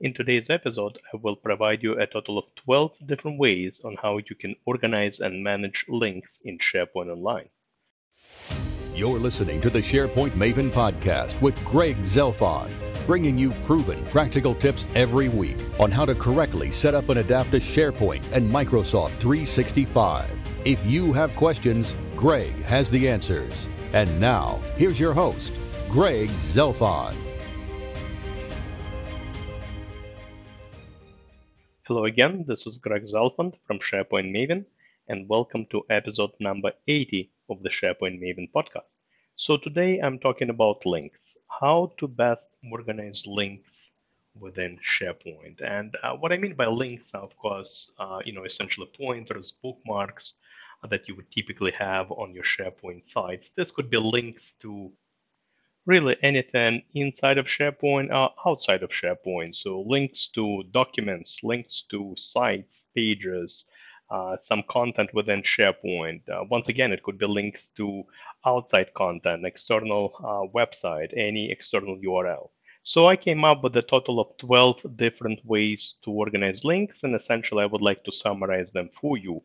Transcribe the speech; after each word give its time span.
In 0.00 0.14
today's 0.14 0.48
episode, 0.48 0.96
I 1.12 1.16
will 1.16 1.34
provide 1.34 1.82
you 1.82 1.98
a 1.98 2.06
total 2.06 2.38
of 2.38 2.44
12 2.54 2.98
different 3.06 3.36
ways 3.36 3.80
on 3.84 3.96
how 4.00 4.18
you 4.18 4.36
can 4.36 4.54
organize 4.64 5.18
and 5.18 5.42
manage 5.42 5.84
links 5.88 6.38
in 6.44 6.58
SharePoint 6.58 7.10
Online. 7.10 7.48
You're 8.94 9.18
listening 9.18 9.60
to 9.60 9.70
the 9.70 9.80
SharePoint 9.80 10.30
Maven 10.30 10.70
podcast 10.70 11.42
with 11.42 11.64
Greg 11.64 11.98
Zelfond, 12.02 12.70
bringing 13.08 13.36
you 13.36 13.50
proven 13.66 14.04
practical 14.06 14.54
tips 14.54 14.86
every 14.94 15.28
week 15.28 15.58
on 15.80 15.90
how 15.90 16.04
to 16.04 16.14
correctly 16.14 16.70
set 16.70 16.94
up 16.94 17.08
and 17.08 17.18
adapt 17.18 17.50
to 17.50 17.56
SharePoint 17.56 18.22
and 18.30 18.48
Microsoft 18.48 19.18
365. 19.18 20.30
If 20.64 20.86
you 20.86 21.12
have 21.12 21.34
questions, 21.34 21.96
Greg 22.14 22.54
has 22.62 22.88
the 22.88 23.08
answers. 23.08 23.68
And 23.92 24.20
now, 24.20 24.62
here's 24.76 25.00
your 25.00 25.12
host, 25.12 25.58
Greg 25.88 26.28
Zelfond. 26.28 27.16
Hello 31.88 32.04
again, 32.04 32.44
this 32.46 32.66
is 32.66 32.76
Greg 32.76 33.04
Zelfond 33.04 33.54
from 33.66 33.78
SharePoint 33.78 34.30
Maven, 34.30 34.66
and 35.08 35.26
welcome 35.26 35.64
to 35.70 35.86
episode 35.88 36.32
number 36.38 36.72
80 36.86 37.30
of 37.48 37.62
the 37.62 37.70
SharePoint 37.70 38.20
Maven 38.20 38.52
podcast. 38.52 38.96
So 39.36 39.56
today 39.56 39.98
I'm 39.98 40.18
talking 40.18 40.50
about 40.50 40.84
links, 40.84 41.38
how 41.48 41.94
to 41.96 42.06
best 42.06 42.50
organize 42.70 43.26
links 43.26 43.92
within 44.38 44.78
SharePoint. 44.86 45.62
And 45.62 45.96
uh, 46.02 46.12
what 46.12 46.30
I 46.30 46.36
mean 46.36 46.56
by 46.56 46.66
links 46.66 47.14
are, 47.14 47.22
of 47.22 47.34
course, 47.38 47.90
uh, 47.98 48.20
you 48.22 48.34
know, 48.34 48.44
essentially 48.44 48.90
pointers, 48.94 49.54
bookmarks 49.62 50.34
that 50.90 51.08
you 51.08 51.16
would 51.16 51.30
typically 51.30 51.72
have 51.72 52.10
on 52.10 52.34
your 52.34 52.44
SharePoint 52.44 53.08
sites. 53.08 53.52
This 53.52 53.70
could 53.70 53.88
be 53.88 53.96
links 53.96 54.56
to 54.56 54.92
really 55.88 56.16
anything 56.22 56.82
inside 56.94 57.38
of 57.38 57.46
SharePoint 57.46 58.12
or 58.12 58.30
outside 58.46 58.82
of 58.82 58.90
SharePoint. 58.90 59.56
So 59.56 59.80
links 59.80 60.28
to 60.34 60.62
documents, 60.70 61.40
links 61.42 61.82
to 61.90 62.14
sites, 62.18 62.90
pages, 62.94 63.64
uh, 64.10 64.36
some 64.36 64.62
content 64.68 65.08
within 65.14 65.42
SharePoint. 65.42 66.28
Uh, 66.28 66.44
once 66.50 66.68
again, 66.68 66.92
it 66.92 67.02
could 67.02 67.18
be 67.18 67.26
links 67.26 67.68
to 67.78 68.04
outside 68.44 68.92
content, 68.92 69.46
external 69.46 70.14
uh, 70.18 70.44
website, 70.54 71.16
any 71.16 71.50
external 71.50 71.96
URL. 71.96 72.50
So 72.82 73.08
I 73.08 73.16
came 73.16 73.44
up 73.44 73.62
with 73.62 73.76
a 73.76 73.82
total 73.82 74.20
of 74.20 74.36
12 74.38 74.96
different 74.96 75.44
ways 75.44 75.94
to 76.04 76.10
organize 76.10 76.64
links, 76.64 77.02
and 77.02 77.14
essentially 77.14 77.62
I 77.62 77.66
would 77.66 77.82
like 77.82 78.04
to 78.04 78.12
summarize 78.12 78.72
them 78.72 78.90
for 79.00 79.16
you 79.16 79.36
uh, 79.36 79.42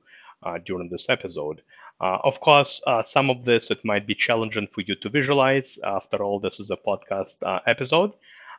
during 0.65 0.89
this 0.89 1.09
episode. 1.09 1.61
Uh, 2.03 2.17
of 2.23 2.39
course, 2.41 2.81
uh, 2.85 3.01
some 3.03 3.29
of 3.29 3.45
this 3.45 3.71
it 3.71 3.85
might 3.85 4.05
be 4.05 4.15
challenging 4.15 4.67
for 4.67 4.81
you 4.81 4.95
to 4.95 5.09
visualize. 5.09 5.79
After 5.83 6.21
all, 6.21 6.39
this 6.39 6.59
is 6.59 6.69
a 6.69 6.75
podcast 6.75 7.41
uh, 7.43 7.59
episode. 7.65 8.11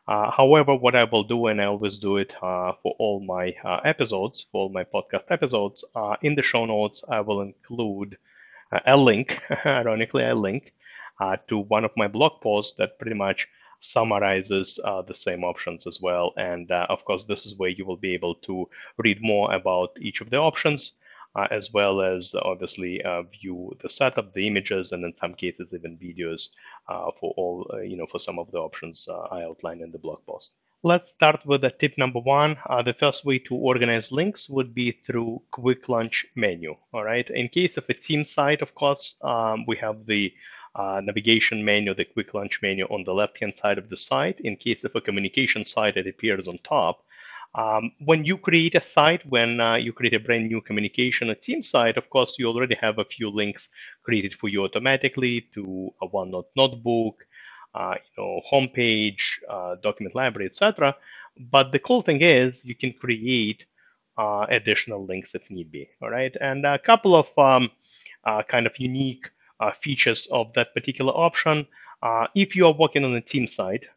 Uh, 0.07 0.31
however, 0.31 0.73
what 0.75 0.95
I 0.95 1.03
will 1.03 1.23
do, 1.23 1.47
and 1.47 1.61
I 1.61 1.65
always 1.65 1.97
do 1.97 2.17
it 2.17 2.33
uh, 2.41 2.73
for 2.81 2.95
all 2.97 3.19
my 3.19 3.55
uh, 3.63 3.81
episodes, 3.83 4.47
for 4.51 4.63
all 4.63 4.69
my 4.69 4.83
podcast 4.83 5.25
episodes, 5.29 5.83
in 6.21 6.35
the 6.35 6.41
show 6.43 6.65
notes, 6.65 7.03
I 7.07 7.21
will 7.21 7.41
include 7.41 8.17
a 8.85 8.97
link, 8.97 9.41
ironically, 9.65 10.23
a 10.23 10.35
link 10.35 10.73
to 11.47 11.57
one 11.57 11.85
of 11.85 11.91
my 11.95 12.07
blog 12.07 12.41
posts 12.41 12.73
that 12.77 12.97
pretty 12.99 13.15
much 13.15 13.47
summarizes 13.79 14.79
the 15.07 15.13
same 15.13 15.43
options 15.43 15.85
as 15.85 15.99
well. 16.01 16.33
And 16.37 16.71
of 16.71 17.05
course, 17.05 17.25
this 17.25 17.45
is 17.45 17.55
where 17.55 17.69
you 17.69 17.85
will 17.85 17.97
be 17.97 18.13
able 18.13 18.35
to 18.47 18.69
read 18.97 19.21
more 19.21 19.53
about 19.53 19.97
each 19.99 20.21
of 20.21 20.29
the 20.29 20.37
options 20.37 20.93
uh, 21.35 21.47
as 21.51 21.71
well 21.73 22.01
as 22.01 22.33
obviously 22.41 23.03
uh, 23.03 23.23
view 23.23 23.75
the 23.81 23.89
setup, 23.89 24.33
the 24.33 24.47
images, 24.47 24.91
and 24.91 25.03
in 25.03 25.15
some 25.17 25.33
cases 25.33 25.69
even 25.73 25.97
videos 25.97 26.49
uh, 26.87 27.11
for 27.19 27.33
all, 27.37 27.69
uh, 27.73 27.81
you 27.81 27.97
know, 27.97 28.05
for 28.05 28.19
some 28.19 28.39
of 28.39 28.51
the 28.51 28.57
options 28.57 29.07
uh, 29.09 29.19
I 29.31 29.43
outlined 29.43 29.81
in 29.81 29.91
the 29.91 29.99
blog 29.99 30.25
post. 30.25 30.53
Let's 30.83 31.09
start 31.09 31.45
with 31.45 31.61
the 31.61 31.71
tip 31.71 31.97
number 31.97 32.19
one. 32.19 32.57
Uh, 32.69 32.83
the 32.83 32.93
first 32.93 33.25
way 33.25 33.39
to 33.39 33.55
organize 33.55 34.11
links 34.11 34.47
would 34.47 34.75
be 34.75 34.91
through 34.91 35.41
quick 35.49 35.89
launch 35.89 36.27
menu. 36.35 36.75
All 36.93 37.03
right. 37.03 37.27
In 37.27 37.49
case 37.49 37.77
of 37.77 37.85
a 37.89 37.93
team 37.95 38.23
site, 38.23 38.61
of 38.61 38.75
course, 38.75 39.15
um, 39.23 39.65
we 39.67 39.77
have 39.77 40.05
the 40.05 40.31
uh, 40.75 41.01
navigation 41.03 41.65
menu, 41.65 41.95
the 41.95 42.05
quick 42.05 42.33
launch 42.33 42.61
menu 42.61 42.85
on 42.85 43.03
the 43.03 43.13
left 43.13 43.39
hand 43.39 43.55
side 43.55 43.79
of 43.79 43.89
the 43.89 43.97
site. 43.97 44.39
In 44.41 44.57
case 44.57 44.83
of 44.83 44.95
a 44.95 45.01
communication 45.01 45.65
site, 45.65 45.97
it 45.97 46.05
appears 46.05 46.47
on 46.47 46.59
top. 46.59 47.03
Um, 47.57 47.91
when 48.03 48.25
you 48.25 48.37
create 48.37 48.75
a 48.75 48.81
site, 48.81 49.25
when 49.29 49.61
uh, 49.61 49.75
you 49.75 49.93
create 49.93 50.13
a 50.13 50.19
brand 50.19 50.47
new 50.47 50.59
communication 50.61 51.29
or 51.29 51.35
team 51.35 51.61
site, 51.61 51.95
of 51.95 52.09
course, 52.09 52.35
you 52.37 52.47
already 52.47 52.75
have 52.75 52.99
a 52.99 53.05
few 53.05 53.29
links 53.29 53.69
created 54.03 54.33
for 54.35 54.49
you 54.49 54.65
automatically 54.65 55.47
to 55.53 55.93
a 56.01 56.07
OneNote 56.07 56.47
notebook, 56.57 57.25
uh, 57.73 57.95
you 57.95 58.23
know, 58.23 58.41
homepage, 58.51 59.39
uh, 59.49 59.75
document 59.81 60.15
library, 60.15 60.47
etc. 60.47 60.95
But 61.39 61.71
the 61.71 61.79
cool 61.79 62.01
thing 62.01 62.21
is 62.21 62.65
you 62.65 62.75
can 62.75 62.91
create 62.91 63.65
uh, 64.17 64.45
additional 64.49 65.05
links 65.05 65.33
if 65.33 65.49
need 65.49 65.71
be. 65.71 65.89
All 66.01 66.09
right, 66.09 66.35
and 66.41 66.65
a 66.65 66.79
couple 66.79 67.15
of 67.15 67.27
um, 67.37 67.69
uh, 68.25 68.43
kind 68.43 68.65
of 68.65 68.77
unique 68.79 69.29
uh, 69.61 69.71
features 69.71 70.27
of 70.27 70.51
that 70.53 70.73
particular 70.73 71.13
option. 71.13 71.67
if 72.35 72.55
you 72.55 72.65
are 72.67 72.73
working 72.73 73.03
on 73.05 73.15
a 73.15 73.21
team 73.21 73.47
site, 73.47 73.87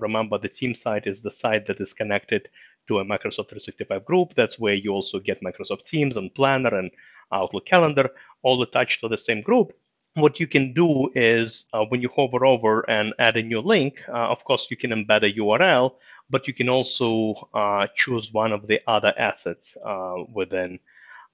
remember 0.00 0.38
the 0.38 0.48
team 0.48 0.74
site 0.74 1.06
is 1.06 1.20
the 1.20 1.30
site 1.30 1.66
that 1.66 1.80
is 1.80 1.92
connected 1.92 2.48
to 2.88 2.98
a 2.98 3.04
Microsoft 3.04 3.48
365 3.50 4.04
group. 4.04 4.34
That's 4.34 4.58
where 4.58 4.74
you 4.74 4.92
also 4.92 5.18
get 5.18 5.42
Microsoft 5.42 5.84
Teams 5.84 6.16
and 6.16 6.34
Planner 6.34 6.74
and 6.74 6.90
Outlook 7.32 7.66
Calendar 7.66 8.10
all 8.42 8.62
attached 8.62 9.00
to 9.00 9.08
the 9.08 9.18
same 9.18 9.40
group. 9.40 9.72
What 10.14 10.38
you 10.40 10.46
can 10.46 10.74
do 10.74 11.10
is 11.14 11.66
uh, 11.72 11.84
when 11.86 12.02
you 12.02 12.10
hover 12.10 12.44
over 12.44 12.88
and 12.88 13.14
add 13.18 13.36
a 13.38 13.42
new 13.42 13.60
link, 13.60 14.02
uh, 14.08 14.28
of 14.28 14.44
course, 14.44 14.66
you 14.70 14.76
can 14.76 14.90
embed 14.90 15.22
a 15.22 15.32
URL, 15.32 15.94
but 16.28 16.46
you 16.46 16.52
can 16.52 16.68
also 16.68 17.48
uh, 17.54 17.86
choose 17.96 18.30
one 18.32 18.52
of 18.52 18.66
the 18.66 18.80
other 18.86 19.14
assets 19.16 19.76
uh, 19.82 20.16
within, 20.34 20.78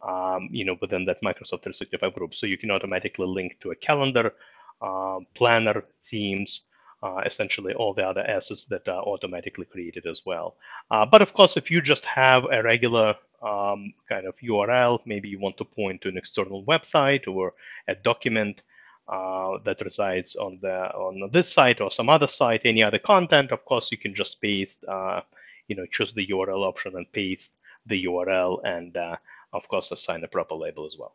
um, 0.06 0.48
you 0.52 0.64
know, 0.64 0.76
within 0.80 1.04
that 1.06 1.22
Microsoft 1.22 1.62
365 1.64 2.14
group. 2.14 2.34
So 2.34 2.46
you 2.46 2.56
can 2.56 2.70
automatically 2.70 3.26
link 3.26 3.58
to 3.62 3.72
a 3.72 3.76
calendar, 3.76 4.34
uh, 4.80 5.18
planner, 5.34 5.84
Teams, 6.04 6.62
uh, 7.02 7.22
essentially 7.24 7.74
all 7.74 7.94
the 7.94 8.06
other 8.06 8.22
assets 8.22 8.64
that 8.66 8.88
are 8.88 9.02
automatically 9.02 9.64
created 9.64 10.06
as 10.06 10.22
well. 10.26 10.56
Uh, 10.90 11.06
but 11.06 11.22
of 11.22 11.32
course, 11.32 11.56
if 11.56 11.70
you 11.70 11.80
just 11.80 12.04
have 12.04 12.44
a 12.50 12.62
regular 12.62 13.14
um, 13.42 13.92
kind 14.08 14.26
of 14.26 14.34
URL, 14.38 15.00
maybe 15.06 15.28
you 15.28 15.38
want 15.38 15.56
to 15.58 15.64
point 15.64 16.02
to 16.02 16.08
an 16.08 16.18
external 16.18 16.64
website 16.64 17.28
or 17.28 17.54
a 17.86 17.94
document 17.94 18.62
uh, 19.08 19.58
that 19.64 19.80
resides 19.80 20.36
on 20.36 20.58
the 20.60 20.74
on 20.94 21.30
this 21.32 21.50
site 21.50 21.80
or 21.80 21.90
some 21.90 22.08
other 22.08 22.26
site, 22.26 22.62
any 22.64 22.82
other 22.82 22.98
content, 22.98 23.52
of 23.52 23.64
course, 23.64 23.90
you 23.90 23.96
can 23.96 24.14
just 24.14 24.40
paste, 24.40 24.84
uh, 24.86 25.22
you 25.66 25.76
know, 25.76 25.86
choose 25.86 26.12
the 26.12 26.26
URL 26.26 26.66
option 26.66 26.94
and 26.94 27.10
paste 27.12 27.54
the 27.86 28.04
URL, 28.04 28.60
and 28.64 28.96
uh, 28.96 29.16
of 29.52 29.66
course, 29.68 29.92
assign 29.92 30.24
a 30.24 30.28
proper 30.28 30.54
label 30.54 30.84
as 30.84 30.96
well. 30.98 31.14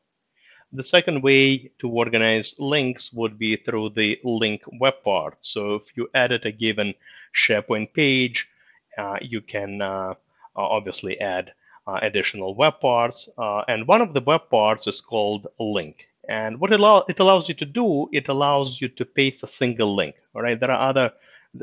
The 0.74 0.84
second 0.84 1.22
way 1.22 1.72
to 1.80 1.88
organize 1.88 2.56
links 2.60 3.14
would 3.14 3.38
be 3.38 3.56
through 3.58 3.90
the 3.90 4.20
link 4.24 4.64
web 4.80 4.96
part. 5.04 5.38
So 5.42 5.76
if 5.76 5.96
you 5.96 6.10
edit 6.14 6.46
a 6.46 6.52
given 6.52 6.96
SharePoint 7.36 7.94
page, 7.94 8.50
uh, 8.98 9.18
you 9.22 9.42
can 9.42 9.82
uh, 9.82 10.16
obviously 10.56 11.20
add 11.22 11.54
uh, 11.86 12.00
additional 12.02 12.56
web 12.56 12.80
parts. 12.80 13.30
Uh, 13.38 13.62
and 13.68 13.88
one 13.88 14.02
of 14.02 14.14
the 14.14 14.22
web 14.22 14.50
parts 14.50 14.88
is 14.88 15.00
called 15.00 15.48
link. 15.60 16.08
And 16.28 16.60
what 16.60 16.72
it, 16.72 16.80
allow, 16.80 17.06
it 17.08 17.20
allows 17.20 17.48
you 17.50 17.56
to 17.56 17.66
do, 17.66 18.10
it 18.12 18.28
allows 18.30 18.82
you 18.82 18.88
to 18.90 19.06
paste 19.06 19.44
a 19.44 19.48
single 19.48 19.96
link. 19.96 20.16
All 20.34 20.42
right, 20.42 20.60
there 20.60 20.72
are 20.72 20.90
other 20.90 21.14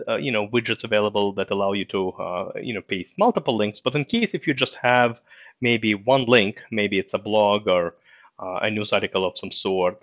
uh, 0.07 0.17
you 0.17 0.31
know 0.31 0.47
widgets 0.47 0.85
available 0.85 1.33
that 1.33 1.51
allow 1.51 1.73
you 1.73 1.85
to 1.87 2.11
uh, 2.11 2.53
you 2.63 2.75
know 2.75 2.81
paste 2.81 3.19
multiple 3.19 3.57
links. 3.57 3.81
But 3.81 3.95
in 3.95 4.05
case 4.05 4.35
if 4.35 4.47
you 4.47 4.55
just 4.55 4.75
have 4.77 5.21
maybe 5.61 5.95
one 5.95 6.27
link, 6.27 6.61
maybe 6.71 6.99
it's 6.99 7.15
a 7.15 7.19
blog 7.19 7.67
or 7.67 7.95
uh, 8.41 8.61
a 8.63 8.71
news 8.71 8.93
article 8.93 9.25
of 9.25 9.39
some 9.39 9.53
sort, 9.53 10.03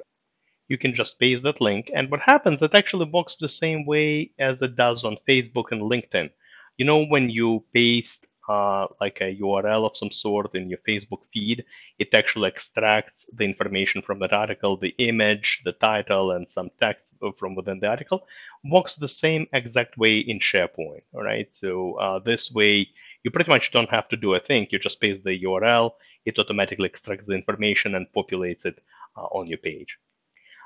you 0.68 0.78
can 0.78 0.94
just 0.94 1.20
paste 1.20 1.44
that 1.44 1.62
link. 1.62 1.90
And 1.94 2.12
what 2.12 2.20
happens, 2.20 2.62
it 2.62 2.76
actually 2.76 3.10
works 3.10 3.38
the 3.38 3.50
same 3.50 3.86
way 3.86 4.32
as 4.38 4.62
it 4.62 4.76
does 4.76 5.04
on 5.04 5.18
Facebook 5.28 5.72
and 5.72 5.82
LinkedIn. 5.82 6.30
You 6.78 6.86
know, 6.86 7.06
when 7.06 7.30
you 7.30 7.64
paste 7.74 8.28
uh, 8.48 8.88
like 9.02 9.20
a 9.20 9.36
URL 9.36 9.86
of 9.86 9.98
some 9.98 10.12
sort 10.12 10.56
in 10.56 10.70
your 10.70 10.80
Facebook 10.88 11.22
feed, 11.34 11.66
it 12.00 12.14
actually 12.14 12.48
extracts 12.48 13.30
the 13.34 13.44
information 13.44 14.02
from 14.02 14.20
that 14.20 14.34
article, 14.34 14.78
the 14.78 14.96
image, 15.00 15.62
the 15.66 15.74
title, 15.74 16.32
and 16.32 16.50
some 16.50 16.70
text 16.80 17.06
from 17.38 17.56
within 17.56 17.80
the 17.80 17.88
article. 17.88 18.26
Works 18.64 18.96
the 18.96 19.08
same 19.08 19.48
exact 19.54 19.98
way 19.98 20.20
in 20.20 20.40
SharePoint. 20.40 21.04
All 21.14 21.24
right. 21.24 21.48
So 21.52 21.96
uh, 21.96 22.20
this 22.20 22.52
way, 22.52 22.88
you 23.24 23.32
pretty 23.32 23.52
much 23.52 23.72
don't 23.72 23.90
have 23.90 24.08
to 24.10 24.18
do 24.18 24.36
a 24.36 24.40
thing. 24.40 24.68
You 24.70 24.80
just 24.80 25.02
paste 25.02 25.24
the 25.24 25.44
URL, 25.44 25.92
it 26.28 26.40
automatically 26.40 26.90
extracts 26.90 27.28
the 27.28 27.34
information 27.42 27.96
and 27.96 28.14
populates 28.16 28.66
it 28.66 28.78
uh, 29.18 29.28
on 29.38 29.48
your 29.48 29.58
page. 29.70 29.98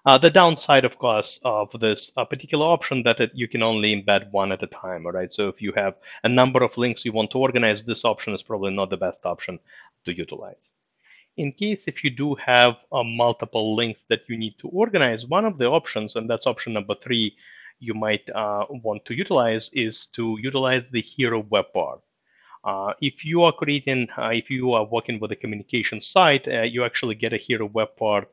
Uh, 0.04 0.18
the 0.18 0.32
downside, 0.32 0.84
of 0.84 0.98
course, 0.98 1.40
of 1.44 1.70
this 1.80 2.12
uh, 2.18 2.26
particular 2.26 2.66
option 2.66 3.04
that 3.04 3.20
it, 3.20 3.32
you 3.36 3.48
can 3.48 3.62
only 3.62 3.96
embed 3.96 4.32
one 4.32 4.52
at 4.52 4.64
a 4.64 4.68
time, 4.68 5.06
all 5.06 5.12
right? 5.12 5.32
So 5.32 5.48
if 5.48 5.62
you 5.62 5.72
have 5.76 5.94
a 6.24 6.30
number 6.30 6.64
of 6.64 6.76
links 6.76 7.06
you 7.06 7.12
want 7.12 7.30
to 7.32 7.38
organize, 7.38 7.84
this 7.84 8.04
option 8.04 8.34
is 8.34 8.42
probably 8.42 8.74
not 8.74 8.90
the 8.90 8.98
best 8.98 9.26
option 9.26 9.60
to 10.06 10.18
utilize. 10.18 10.72
In 11.38 11.52
case 11.52 11.88
if 11.88 12.04
you 12.04 12.10
do 12.10 12.34
have 12.36 12.78
uh, 12.92 13.04
multiple 13.04 13.76
links 13.76 14.02
that 14.10 14.24
you 14.28 14.38
need 14.38 14.56
to 14.60 14.68
organize, 14.70 15.28
one 15.28 15.46
of 15.46 15.60
the 15.60 15.70
options, 15.70 16.16
and 16.16 16.28
that's 16.28 16.48
option 16.48 16.74
number 16.74 16.96
three, 16.96 17.36
you 17.80 17.94
might 17.94 18.28
uh, 18.34 18.66
want 18.70 19.06
to 19.06 19.14
utilize 19.14 19.70
is 19.74 20.08
to 20.08 20.38
utilize 20.42 20.90
the 20.90 21.02
hero 21.02 21.46
web 21.50 21.66
part. 21.74 22.02
Uh, 22.64 22.94
if 23.02 23.26
you 23.26 23.42
are 23.44 23.52
creating, 23.52 24.08
uh, 24.18 24.30
if 24.34 24.50
you 24.50 24.72
are 24.74 24.86
working 24.86 25.20
with 25.20 25.32
a 25.32 25.36
communication 25.36 26.00
site, 26.00 26.48
uh, 26.48 26.62
you 26.62 26.84
actually 26.84 27.16
get 27.16 27.34
a 27.34 27.38
hero 27.38 27.66
web 27.66 27.96
part 27.98 28.30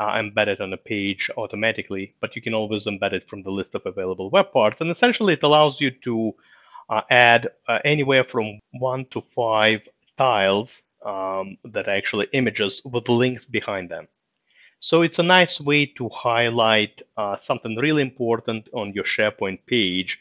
uh, 0.00 0.16
embedded 0.18 0.60
on 0.60 0.72
a 0.72 0.76
page 0.76 1.30
automatically, 1.36 2.14
but 2.20 2.34
you 2.34 2.42
can 2.42 2.54
always 2.54 2.86
embed 2.86 3.12
it 3.12 3.28
from 3.28 3.42
the 3.42 3.50
list 3.50 3.74
of 3.74 3.82
available 3.86 4.30
web 4.30 4.52
parts. 4.52 4.80
And 4.80 4.90
essentially, 4.90 5.34
it 5.34 5.42
allows 5.42 5.80
you 5.80 5.90
to 5.90 6.34
uh, 6.90 7.02
add 7.10 7.48
uh, 7.68 7.78
anywhere 7.84 8.24
from 8.24 8.58
one 8.72 9.04
to 9.10 9.22
five 9.34 9.88
tiles 10.16 10.82
um, 11.04 11.56
that 11.64 11.86
are 11.86 11.96
actually 11.96 12.26
images 12.32 12.82
with 12.84 13.08
links 13.08 13.46
behind 13.46 13.90
them. 13.90 14.08
So 14.80 15.02
it's 15.02 15.18
a 15.18 15.24
nice 15.24 15.60
way 15.60 15.86
to 15.86 16.08
highlight 16.08 17.02
something 17.40 17.76
really 17.76 18.02
important 18.02 18.68
on 18.72 18.92
your 18.92 19.02
SharePoint 19.02 19.58
page 19.66 20.20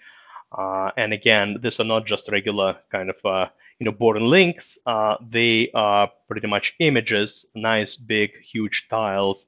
uh, 0.51 0.91
and 0.95 1.13
again, 1.13 1.57
these 1.61 1.79
are 1.79 1.85
not 1.85 2.05
just 2.05 2.29
regular 2.31 2.77
kind 2.91 3.09
of 3.09 3.25
uh, 3.25 3.49
you 3.79 3.85
know 3.85 3.91
boring 3.91 4.25
links. 4.25 4.77
Uh, 4.85 5.15
they 5.29 5.71
are 5.73 6.11
pretty 6.27 6.47
much 6.47 6.75
images, 6.79 7.45
nice 7.53 7.95
big 7.95 8.31
huge 8.41 8.87
tiles 8.89 9.47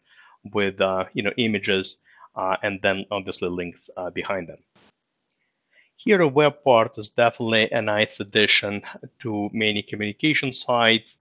with 0.53 0.81
uh, 0.81 1.05
you 1.13 1.23
know 1.23 1.33
images, 1.37 1.97
uh, 2.35 2.57
and 2.63 2.81
then 2.81 3.05
obviously 3.11 3.49
links 3.49 3.89
uh, 3.95 4.09
behind 4.09 4.47
them. 4.49 4.59
Hero 5.95 6.27
web 6.27 6.63
part 6.63 6.97
is 6.97 7.11
definitely 7.11 7.69
a 7.71 7.81
nice 7.81 8.19
addition 8.21 8.83
to 9.21 9.49
many 9.51 9.81
communication 9.81 10.53
sites. 10.53 11.17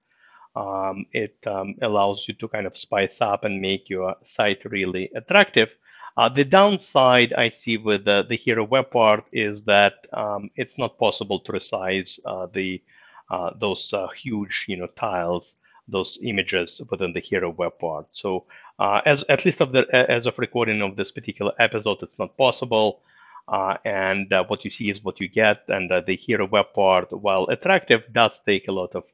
Um, 0.55 1.07
it 1.13 1.37
um, 1.47 1.75
allows 1.83 2.27
you 2.27 2.35
to 2.35 2.49
kind 2.49 2.67
of 2.67 2.77
spice 2.77 3.21
up 3.21 3.45
and 3.45 3.61
make 3.61 3.91
your 3.91 4.17
site 4.25 4.65
really 4.65 5.11
attractive. 5.15 5.77
Uh, 6.17 6.29
the 6.29 6.45
downside 6.45 7.33
I 7.33 7.51
see 7.51 7.77
with 7.77 8.05
the, 8.05 8.25
the 8.29 8.37
Hero 8.37 8.65
web 8.65 8.91
part 8.91 9.25
is 9.33 9.63
that 9.65 10.07
um, 10.13 10.51
it's 10.57 10.79
not 10.79 10.99
possible 10.99 11.39
to 11.41 11.53
resize 11.53 12.19
uh, 12.25 12.47
the 12.53 12.83
uh, 13.31 13.51
those 13.57 13.93
uh, 13.93 14.09
huge 14.09 14.65
you 14.69 14.77
know 14.77 14.87
tiles, 14.87 15.57
those 15.87 16.19
images 16.23 16.81
within 16.91 17.13
the 17.13 17.21
Hero 17.21 17.51
web 17.51 17.79
part. 17.79 18.07
So 18.11 18.47
uh, 18.79 19.01
as 19.05 19.25
at 19.29 19.45
least 19.45 19.61
of 19.61 19.73
the 19.73 19.87
as 19.93 20.27
of 20.27 20.39
recording 20.39 20.83
of 20.83 20.97
this 20.97 21.13
particular 21.13 21.53
episode, 21.59 22.03
it's 22.03 22.19
not 22.19 22.37
possible. 22.37 23.01
Uh, 23.47 23.79
and 23.85 24.31
what 24.49 24.63
you 24.65 24.71
see 24.71 24.91
is 24.91 25.03
what 25.03 25.21
you 25.21 25.29
get, 25.29 25.63
and 25.69 25.91
the 25.91 26.17
Hero 26.17 26.47
web 26.47 26.67
part, 26.75 27.11
while 27.13 27.47
attractive, 27.47 28.03
does 28.13 28.43
take 28.43 28.69
a 28.69 28.73
lot 28.73 28.95
of 28.95 29.05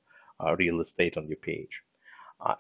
real 0.59 0.81
estate 0.81 1.17
on 1.17 1.29
your 1.29 1.37
page. 1.37 1.83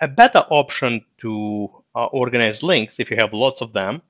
a 0.00 0.06
better 0.06 0.44
option 0.50 1.04
to 1.18 1.68
organize 1.94 2.62
links, 2.62 3.00
if 3.00 3.10
you 3.10 3.16
have 3.16 3.32
lots 3.32 3.60
of 3.60 3.72
them, 3.72 4.02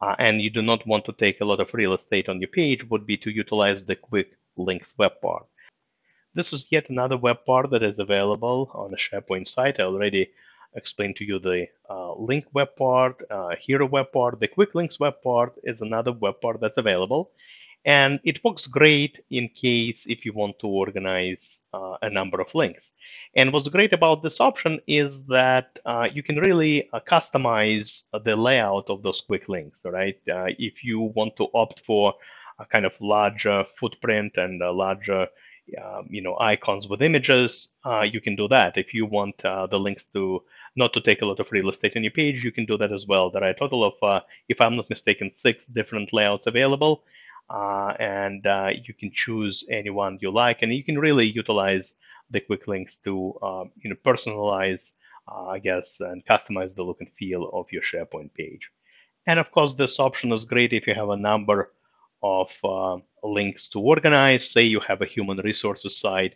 uh, 0.00 0.14
and 0.18 0.42
you 0.42 0.50
do 0.50 0.62
not 0.62 0.86
want 0.86 1.04
to 1.06 1.12
take 1.12 1.40
a 1.40 1.44
lot 1.44 1.60
of 1.60 1.72
real 1.74 1.94
estate 1.94 2.28
on 2.28 2.40
your 2.40 2.48
page 2.48 2.88
would 2.90 3.06
be 3.06 3.16
to 3.16 3.30
utilize 3.30 3.84
the 3.84 3.96
quick 3.96 4.36
links 4.56 4.94
web 4.98 5.12
part. 5.22 5.46
This 6.34 6.52
is 6.52 6.66
yet 6.70 6.90
another 6.90 7.16
web 7.16 7.44
part 7.46 7.70
that 7.70 7.82
is 7.82 7.98
available 7.98 8.70
on 8.74 8.92
a 8.92 8.96
SharePoint 8.96 9.46
site. 9.48 9.80
I 9.80 9.84
already 9.84 10.30
explained 10.74 11.16
to 11.16 11.24
you 11.24 11.38
the 11.38 11.68
uh, 11.88 12.12
link 12.14 12.44
web 12.52 12.76
part, 12.76 13.22
uh, 13.30 13.56
hero 13.58 13.86
web 13.86 14.12
part. 14.12 14.38
The 14.38 14.48
quick 14.48 14.74
links 14.74 15.00
web 15.00 15.14
part 15.22 15.54
is 15.64 15.80
another 15.80 16.12
web 16.12 16.40
part 16.42 16.60
that's 16.60 16.76
available. 16.76 17.30
And 17.84 18.18
it 18.24 18.42
works 18.42 18.66
great 18.66 19.24
in 19.30 19.48
case 19.48 20.06
if 20.06 20.24
you 20.26 20.32
want 20.32 20.58
to 20.58 20.66
organize 20.66 21.60
uh, 21.72 21.96
a 22.02 22.10
number 22.10 22.40
of 22.40 22.54
links. 22.54 22.92
And 23.36 23.52
what's 23.52 23.68
great 23.68 23.92
about 23.92 24.22
this 24.22 24.40
option 24.40 24.80
is 24.88 25.22
that 25.26 25.78
uh, 25.84 26.08
you 26.12 26.22
can 26.22 26.36
really 26.36 26.88
uh, 26.92 27.00
customize 27.00 28.02
the 28.24 28.34
layout 28.36 28.90
of 28.90 29.02
those 29.02 29.20
quick 29.20 29.48
links, 29.48 29.80
right? 29.84 30.18
Uh, 30.28 30.46
if 30.58 30.82
you 30.82 31.00
want 31.00 31.36
to 31.36 31.46
opt 31.54 31.80
for 31.86 32.14
a 32.58 32.66
kind 32.66 32.86
of 32.86 33.00
larger 33.00 33.64
footprint 33.78 34.32
and 34.36 34.62
a 34.62 34.72
larger 34.72 35.28
um, 35.82 36.06
you 36.08 36.22
know 36.22 36.36
icons 36.38 36.86
with 36.88 37.02
images 37.02 37.70
uh, 37.84 38.02
you 38.02 38.20
can 38.20 38.36
do 38.36 38.46
that 38.46 38.76
if 38.76 38.94
you 38.94 39.04
want 39.04 39.44
uh, 39.44 39.66
the 39.66 39.78
links 39.78 40.06
to 40.14 40.40
not 40.76 40.92
to 40.92 41.00
take 41.00 41.22
a 41.22 41.26
lot 41.26 41.40
of 41.40 41.50
real 41.50 41.68
estate 41.68 41.96
on 41.96 42.04
your 42.04 42.12
page 42.12 42.44
you 42.44 42.52
can 42.52 42.64
do 42.64 42.76
that 42.78 42.92
as 42.92 43.04
well 43.06 43.30
there 43.30 43.42
are 43.42 43.50
a 43.50 43.58
total 43.58 43.82
of 43.82 43.94
uh, 44.00 44.20
if 44.48 44.60
i'm 44.60 44.76
not 44.76 44.88
mistaken 44.88 45.28
six 45.34 45.66
different 45.66 46.12
layouts 46.12 46.46
available 46.46 47.02
uh, 47.48 47.94
and 47.98 48.46
uh, 48.46 48.70
you 48.84 48.94
can 48.94 49.10
choose 49.12 49.64
any 49.70 49.90
one 49.90 50.18
you 50.20 50.30
like, 50.30 50.62
and 50.62 50.74
you 50.74 50.84
can 50.84 50.98
really 50.98 51.26
utilize 51.26 51.94
the 52.30 52.40
quick 52.40 52.66
links 52.66 52.96
to 52.98 53.38
um, 53.42 53.70
you 53.76 53.90
know 53.90 53.96
personalize, 54.04 54.92
uh, 55.28 55.46
I 55.46 55.58
guess, 55.58 56.00
and 56.00 56.24
customize 56.26 56.74
the 56.74 56.82
look 56.82 57.00
and 57.00 57.10
feel 57.18 57.48
of 57.52 57.66
your 57.70 57.82
SharePoint 57.82 58.34
page. 58.34 58.70
And 59.26 59.38
of 59.38 59.50
course, 59.50 59.74
this 59.74 59.98
option 60.00 60.32
is 60.32 60.44
great 60.44 60.72
if 60.72 60.86
you 60.86 60.94
have 60.94 61.10
a 61.10 61.16
number 61.16 61.72
of 62.22 62.56
uh, 62.64 62.98
links 63.22 63.68
to 63.68 63.80
organize. 63.80 64.50
Say 64.50 64.62
you 64.64 64.80
have 64.80 65.02
a 65.02 65.06
human 65.06 65.38
resources 65.38 65.96
site, 65.96 66.34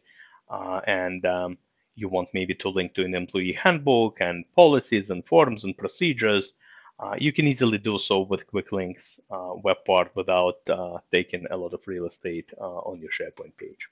uh, 0.49 0.81
and 0.87 1.25
um, 1.27 1.59
you 1.95 2.09
want 2.09 2.29
maybe 2.35 2.55
to 2.55 2.69
link 2.69 2.95
to 2.95 3.05
an 3.05 3.15
employee 3.15 3.53
handbook 3.53 4.19
and 4.21 4.45
policies 4.55 5.11
and 5.11 5.25
forms 5.27 5.65
and 5.65 5.77
procedures. 5.77 6.55
Uh, 7.01 7.17
you 7.19 7.33
can 7.33 7.47
easily 7.47 7.79
do 7.79 7.99
so 7.99 8.21
with 8.21 8.47
quick 8.47 8.73
links 8.73 9.19
uh, 9.31 9.55
web 9.65 9.79
part 9.87 10.11
without 10.15 10.59
uh, 10.69 10.99
taking 11.11 11.47
a 11.51 11.57
lot 11.57 11.73
of 11.73 11.81
real 11.87 12.07
estate 12.07 12.51
uh, 12.61 12.81
on 12.91 13.01
your 13.01 13.11
SharePoint 13.11 13.57
page. 13.57 13.89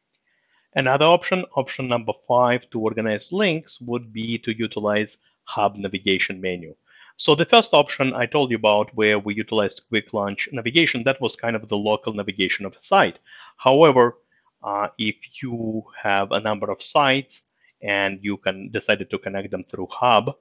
Another 0.75 1.07
option, 1.07 1.45
option 1.57 1.89
number 1.89 2.13
five 2.27 2.69
to 2.71 2.81
organize 2.81 3.33
links 3.33 3.81
would 3.81 4.13
be 4.13 4.37
to 4.39 4.55
utilize 4.55 5.19
Hub 5.45 5.77
navigation 5.77 6.39
menu. 6.39 6.75
So 7.17 7.35
the 7.35 7.47
first 7.47 7.73
option 7.73 8.13
I 8.13 8.27
told 8.27 8.51
you 8.51 8.57
about 8.59 8.95
where 8.95 9.19
we 9.19 9.35
utilized 9.35 9.89
quick 9.89 10.13
launch 10.13 10.49
navigation, 10.53 11.03
that 11.05 11.21
was 11.21 11.35
kind 11.35 11.57
of 11.57 11.67
the 11.69 11.79
local 11.79 12.13
navigation 12.13 12.67
of 12.67 12.77
a 12.77 12.81
site. 12.81 13.19
However, 13.57 14.19
uh, 14.63 14.89
if 14.99 15.17
you 15.43 15.85
have 16.01 16.31
a 16.33 16.41
number 16.41 16.71
of 16.71 16.83
sites 16.83 17.45
and 17.81 18.19
you 18.23 18.37
can 18.37 18.71
decided 18.71 19.09
to 19.11 19.19
connect 19.19 19.51
them 19.51 19.65
through 19.65 19.89
Hub, 19.91 20.37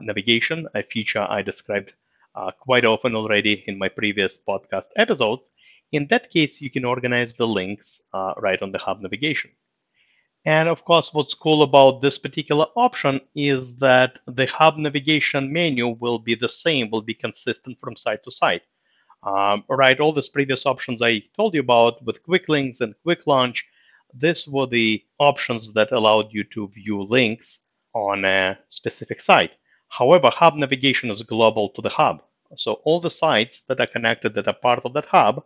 navigation, 0.00 0.68
a 0.74 0.82
feature 0.82 1.26
I 1.28 1.42
described 1.42 1.94
uh, 2.34 2.50
quite 2.52 2.84
often 2.84 3.14
already 3.14 3.64
in 3.66 3.78
my 3.78 3.88
previous 3.88 4.42
podcast 4.46 4.86
episodes. 4.96 5.48
In 5.92 6.06
that 6.08 6.30
case, 6.30 6.60
you 6.60 6.70
can 6.70 6.84
organize 6.84 7.34
the 7.34 7.46
links 7.46 8.02
uh, 8.12 8.34
right 8.38 8.60
on 8.60 8.72
the 8.72 8.78
hub 8.78 9.00
navigation. 9.00 9.50
And 10.44 10.68
of 10.68 10.84
course, 10.84 11.14
what's 11.14 11.34
cool 11.34 11.62
about 11.62 12.02
this 12.02 12.18
particular 12.18 12.66
option 12.76 13.20
is 13.34 13.76
that 13.76 14.18
the 14.26 14.46
hub 14.46 14.76
navigation 14.76 15.52
menu 15.52 15.88
will 15.88 16.18
be 16.18 16.34
the 16.34 16.48
same, 16.48 16.90
will 16.90 17.02
be 17.02 17.14
consistent 17.14 17.78
from 17.80 17.96
site 17.96 18.22
to 18.24 18.30
site. 18.30 18.62
Um, 19.22 19.64
right, 19.70 19.98
all 20.00 20.12
these 20.12 20.28
previous 20.28 20.66
options 20.66 21.00
I 21.00 21.22
told 21.34 21.54
you 21.54 21.60
about 21.60 22.04
with 22.04 22.22
quick 22.22 22.48
links 22.48 22.80
and 22.82 22.94
quick 23.02 23.26
launch, 23.26 23.64
these 24.12 24.46
were 24.46 24.66
the 24.66 25.02
options 25.18 25.72
that 25.72 25.92
allowed 25.92 26.32
you 26.32 26.44
to 26.52 26.68
view 26.68 27.02
links 27.02 27.60
on 27.94 28.24
a 28.26 28.58
specific 28.68 29.22
site. 29.22 29.52
However, 29.98 30.28
hub 30.30 30.56
navigation 30.56 31.10
is 31.10 31.22
global 31.22 31.68
to 31.70 31.80
the 31.80 31.88
hub. 31.88 32.22
So 32.56 32.74
all 32.84 33.00
the 33.00 33.10
sites 33.10 33.60
that 33.68 33.80
are 33.80 33.86
connected 33.86 34.34
that 34.34 34.48
are 34.48 34.60
part 34.66 34.84
of 34.84 34.92
that 34.94 35.06
hub 35.06 35.44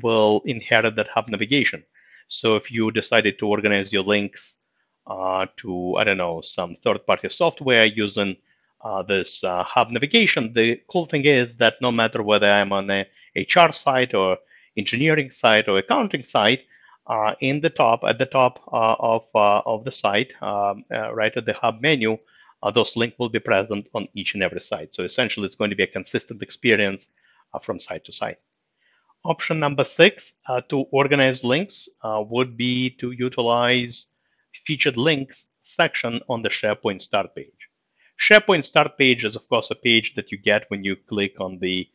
will 0.00 0.40
inherit 0.46 0.96
that 0.96 1.08
hub 1.08 1.28
navigation. 1.28 1.84
So 2.28 2.56
if 2.56 2.70
you 2.70 2.92
decided 2.92 3.38
to 3.38 3.48
organize 3.48 3.92
your 3.92 4.04
links 4.04 4.56
uh, 5.06 5.46
to, 5.58 5.96
I 5.98 6.04
don't 6.04 6.16
know, 6.16 6.40
some 6.40 6.76
third-party 6.76 7.28
software 7.28 7.84
using 7.84 8.36
uh, 8.82 9.02
this 9.02 9.44
uh, 9.44 9.64
hub 9.64 9.90
navigation, 9.90 10.54
the 10.54 10.80
cool 10.88 11.04
thing 11.04 11.26
is 11.26 11.56
that 11.56 11.82
no 11.82 11.92
matter 11.92 12.22
whether 12.22 12.50
I'm 12.50 12.72
on 12.72 12.90
a 12.90 13.06
HR 13.36 13.72
site 13.72 14.14
or 14.14 14.38
engineering 14.78 15.30
site 15.30 15.68
or 15.68 15.76
accounting 15.76 16.24
site, 16.24 16.64
uh, 17.06 17.34
in 17.40 17.60
the 17.60 17.70
top, 17.70 18.00
at 18.04 18.18
the 18.18 18.26
top 18.26 18.60
uh, 18.72 18.94
of, 18.98 19.24
uh, 19.34 19.60
of 19.66 19.84
the 19.84 19.92
site, 19.92 20.32
um, 20.40 20.84
right 20.90 21.36
at 21.36 21.44
the 21.44 21.52
hub 21.52 21.82
menu, 21.82 22.16
those 22.70 22.96
links 22.96 23.18
will 23.18 23.30
be 23.30 23.38
present 23.38 23.88
on 23.94 24.08
each 24.14 24.34
and 24.34 24.42
every 24.42 24.60
site. 24.60 24.94
So 24.94 25.04
essentially, 25.04 25.46
it's 25.46 25.56
going 25.56 25.70
to 25.70 25.76
be 25.76 25.84
a 25.84 25.86
consistent 25.86 26.42
experience 26.42 27.10
uh, 27.54 27.58
from 27.58 27.80
site 27.80 28.04
to 28.04 28.12
site. 28.12 28.38
Option 29.24 29.60
number 29.60 29.84
six 29.84 30.38
uh, 30.46 30.60
to 30.68 30.80
organize 30.92 31.44
links 31.44 31.88
uh, 32.02 32.22
would 32.28 32.56
be 32.56 32.90
to 33.00 33.12
utilize 33.12 34.06
featured 34.66 34.96
links 34.96 35.48
section 35.62 36.20
on 36.28 36.42
the 36.42 36.48
SharePoint 36.48 37.02
start 37.02 37.34
page. 37.34 37.68
SharePoint 38.20 38.64
start 38.64 38.98
page 38.98 39.24
is, 39.24 39.36
of 39.36 39.48
course, 39.48 39.70
a 39.70 39.74
page 39.74 40.14
that 40.14 40.30
you 40.32 40.38
get 40.38 40.64
when 40.68 40.84
you 40.84 40.96
click 40.96 41.40
on 41.40 41.58
the 41.58 41.88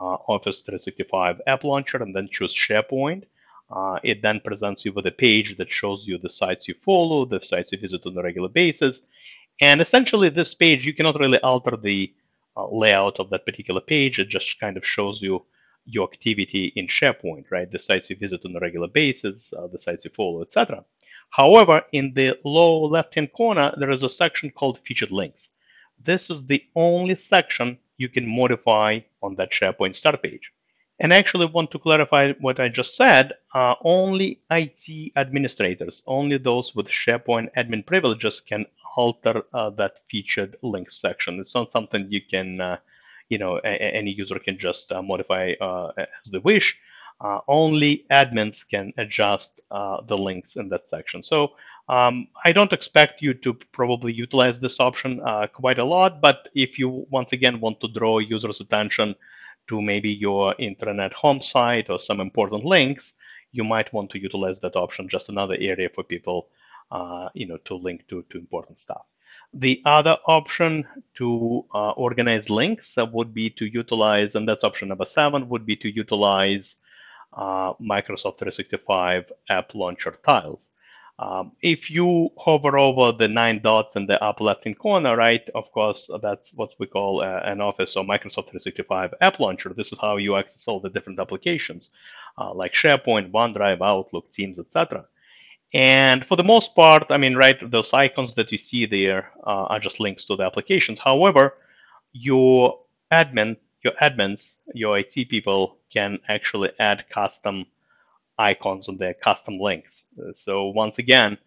uh, 0.00 0.16
Office 0.26 0.62
365 0.62 1.40
app 1.46 1.64
launcher 1.64 2.02
and 2.02 2.14
then 2.14 2.28
choose 2.30 2.54
SharePoint. 2.54 3.24
Uh, 3.70 3.98
it 4.02 4.22
then 4.22 4.40
presents 4.40 4.84
you 4.84 4.92
with 4.92 5.06
a 5.06 5.12
page 5.12 5.56
that 5.58 5.70
shows 5.70 6.06
you 6.06 6.18
the 6.18 6.30
sites 6.30 6.68
you 6.68 6.74
follow, 6.74 7.24
the 7.24 7.40
sites 7.42 7.70
you 7.72 7.78
visit 7.78 8.06
on 8.06 8.16
a 8.16 8.22
regular 8.22 8.48
basis, 8.48 9.04
and 9.60 9.80
essentially, 9.80 10.28
this 10.28 10.54
page, 10.54 10.86
you 10.86 10.94
cannot 10.94 11.18
really 11.18 11.40
alter 11.40 11.76
the 11.76 12.12
uh, 12.56 12.68
layout 12.70 13.18
of 13.18 13.30
that 13.30 13.46
particular 13.46 13.80
page. 13.80 14.18
It 14.18 14.28
just 14.28 14.58
kind 14.60 14.76
of 14.76 14.86
shows 14.86 15.22
you 15.22 15.44
your 15.84 16.08
activity 16.12 16.72
in 16.76 16.86
SharePoint, 16.86 17.50
right? 17.50 17.70
The 17.70 17.78
sites 17.78 18.10
you 18.10 18.16
visit 18.16 18.44
on 18.44 18.54
a 18.54 18.60
regular 18.60 18.88
basis, 18.88 19.52
uh, 19.52 19.68
the 19.68 19.80
sites 19.80 20.04
you 20.04 20.10
follow, 20.10 20.42
etc. 20.42 20.84
However, 21.30 21.82
in 21.92 22.14
the 22.14 22.38
low 22.44 22.84
left-hand 22.86 23.32
corner, 23.32 23.74
there 23.78 23.90
is 23.90 24.02
a 24.02 24.08
section 24.08 24.50
called 24.50 24.80
Featured 24.80 25.10
Links. 25.10 25.50
This 26.02 26.30
is 26.30 26.46
the 26.46 26.64
only 26.76 27.16
section 27.16 27.78
you 27.96 28.08
can 28.08 28.26
modify 28.26 29.00
on 29.22 29.34
that 29.36 29.50
SharePoint 29.50 29.96
start 29.96 30.22
page. 30.22 30.52
And 31.00 31.14
I 31.14 31.16
actually 31.16 31.46
want 31.46 31.70
to 31.72 31.78
clarify 31.78 32.32
what 32.40 32.58
I 32.58 32.68
just 32.68 32.96
said. 32.96 33.34
Uh, 33.54 33.74
only 33.82 34.40
IT 34.50 35.12
administrators, 35.16 36.02
only 36.06 36.38
those 36.38 36.74
with 36.74 36.88
SharePoint 36.88 37.52
admin 37.56 37.86
privileges 37.86 38.40
can 38.40 38.66
alter 38.96 39.42
uh, 39.52 39.70
that 39.70 40.00
featured 40.10 40.56
links 40.62 41.00
section. 41.00 41.40
It's 41.40 41.54
not 41.54 41.70
something 41.70 42.06
you 42.10 42.20
can, 42.20 42.60
uh, 42.60 42.78
you 43.28 43.38
know, 43.38 43.56
any 43.56 44.10
user 44.10 44.38
can 44.38 44.58
just 44.58 44.92
uh, 44.92 45.02
modify 45.02 45.52
uh, 45.60 45.92
as 45.98 46.30
they 46.30 46.38
wish. 46.38 46.80
Uh, 47.20 47.40
only 47.48 48.06
admins 48.12 48.68
can 48.68 48.92
adjust 48.96 49.60
the 49.70 50.16
links 50.16 50.56
in 50.56 50.68
that 50.68 50.88
section. 50.88 51.22
So 51.22 51.52
um, 51.88 52.28
I 52.44 52.52
don't 52.52 52.72
expect 52.72 53.22
you 53.22 53.34
to 53.34 53.54
probably 53.72 54.12
utilize 54.12 54.60
this 54.60 54.78
option 54.78 55.20
quite 55.52 55.78
a 55.78 55.84
lot, 55.84 56.20
but 56.20 56.48
if 56.54 56.78
you 56.78 57.06
once 57.10 57.32
again 57.32 57.60
want 57.60 57.80
to 57.80 57.88
draw 57.88 58.18
users' 58.18 58.60
attention 58.60 59.16
to 59.68 59.82
maybe 59.82 60.10
your 60.10 60.54
intranet 60.60 61.12
home 61.12 61.40
site 61.40 61.90
or 61.90 61.98
some 61.98 62.20
important 62.20 62.64
links, 62.64 63.16
you 63.52 63.64
might 63.64 63.92
want 63.92 64.10
to 64.10 64.18
utilize 64.20 64.60
that 64.60 64.76
option, 64.76 65.08
just 65.08 65.28
another 65.28 65.56
area 65.58 65.88
for 65.88 66.04
people 66.04 66.48
uh, 66.52 66.57
you 67.34 67.46
know, 67.46 67.58
to 67.64 67.74
link 67.74 68.06
to, 68.08 68.24
to 68.30 68.38
important 68.38 68.80
stuff. 68.80 69.04
The 69.54 69.80
other 69.86 70.18
option 70.26 70.86
to 71.14 71.64
uh, 71.72 71.90
organize 71.92 72.50
links 72.50 72.96
would 72.96 73.32
be 73.32 73.48
to 73.50 73.64
utilize, 73.64 74.34
and 74.34 74.46
that's 74.46 74.64
option 74.64 74.88
number 74.88 75.06
seven, 75.06 75.48
would 75.48 75.64
be 75.64 75.76
to 75.76 75.90
utilize 75.90 76.76
uh, 77.32 77.72
Microsoft 77.74 78.38
365 78.38 79.32
App 79.48 79.74
Launcher 79.74 80.14
tiles. 80.24 80.70
Um, 81.18 81.52
if 81.62 81.90
you 81.90 82.30
hover 82.38 82.78
over 82.78 83.10
the 83.10 83.26
nine 83.26 83.60
dots 83.60 83.96
in 83.96 84.06
the 84.06 84.22
upper 84.22 84.44
left-hand 84.44 84.78
corner, 84.78 85.16
right, 85.16 85.48
of 85.54 85.72
course, 85.72 86.08
that's 86.22 86.54
what 86.54 86.74
we 86.78 86.86
call 86.86 87.22
uh, 87.22 87.40
an 87.44 87.60
Office 87.60 87.96
or 87.96 88.04
Microsoft 88.04 88.50
365 88.50 89.14
app 89.20 89.40
launcher. 89.40 89.70
This 89.70 89.92
is 89.92 89.98
how 89.98 90.16
you 90.16 90.36
access 90.36 90.68
all 90.68 90.78
the 90.78 90.90
different 90.90 91.18
applications 91.18 91.90
uh, 92.36 92.54
like 92.54 92.72
SharePoint, 92.72 93.32
OneDrive, 93.32 93.80
Outlook, 93.80 94.30
Teams, 94.30 94.60
etc. 94.60 95.06
And 95.74 96.24
for 96.24 96.36
the 96.36 96.44
most 96.44 96.74
part, 96.74 97.06
I 97.10 97.18
mean, 97.18 97.34
right, 97.36 97.58
those 97.70 97.92
icons 97.92 98.34
that 98.34 98.52
you 98.52 98.58
see 98.58 98.86
there 98.86 99.32
uh, 99.46 99.64
are 99.64 99.78
just 99.80 100.00
links 100.00 100.24
to 100.26 100.36
the 100.36 100.44
applications. 100.44 100.98
However, 100.98 101.54
your 102.12 102.80
admin, 103.12 103.56
your 103.84 103.92
admins, 104.00 104.54
your 104.74 104.98
IT 104.98 105.28
people 105.28 105.78
can 105.92 106.20
actually 106.28 106.70
add 106.78 107.08
custom 107.10 107.66
icons 108.38 108.88
on 108.88 108.96
their 108.96 109.14
custom 109.14 109.58
links. 109.58 110.04
So 110.34 110.68
once 110.68 110.98
again, 110.98 111.38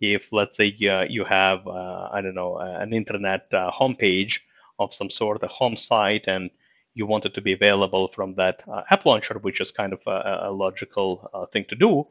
if 0.00 0.32
let's 0.32 0.56
say 0.56 0.74
you, 0.76 1.02
you 1.08 1.24
have, 1.24 1.66
uh, 1.66 2.08
I 2.12 2.20
don't 2.20 2.34
know, 2.34 2.58
an 2.58 2.90
intranet 2.90 3.52
uh, 3.52 3.70
homepage 3.70 4.40
of 4.78 4.92
some 4.92 5.10
sort, 5.10 5.42
a 5.42 5.46
home 5.46 5.76
site, 5.76 6.24
and 6.26 6.50
you 6.94 7.06
want 7.06 7.26
it 7.26 7.34
to 7.34 7.40
be 7.40 7.52
available 7.52 8.08
from 8.08 8.34
that 8.34 8.62
uh, 8.68 8.82
app 8.90 9.06
launcher, 9.06 9.38
which 9.38 9.60
is 9.60 9.72
kind 9.72 9.92
of 9.92 10.00
a, 10.06 10.48
a 10.48 10.50
logical 10.50 11.30
uh, 11.32 11.46
thing 11.46 11.64
to 11.66 11.76
do, 11.76 12.00
uh, 12.00 12.04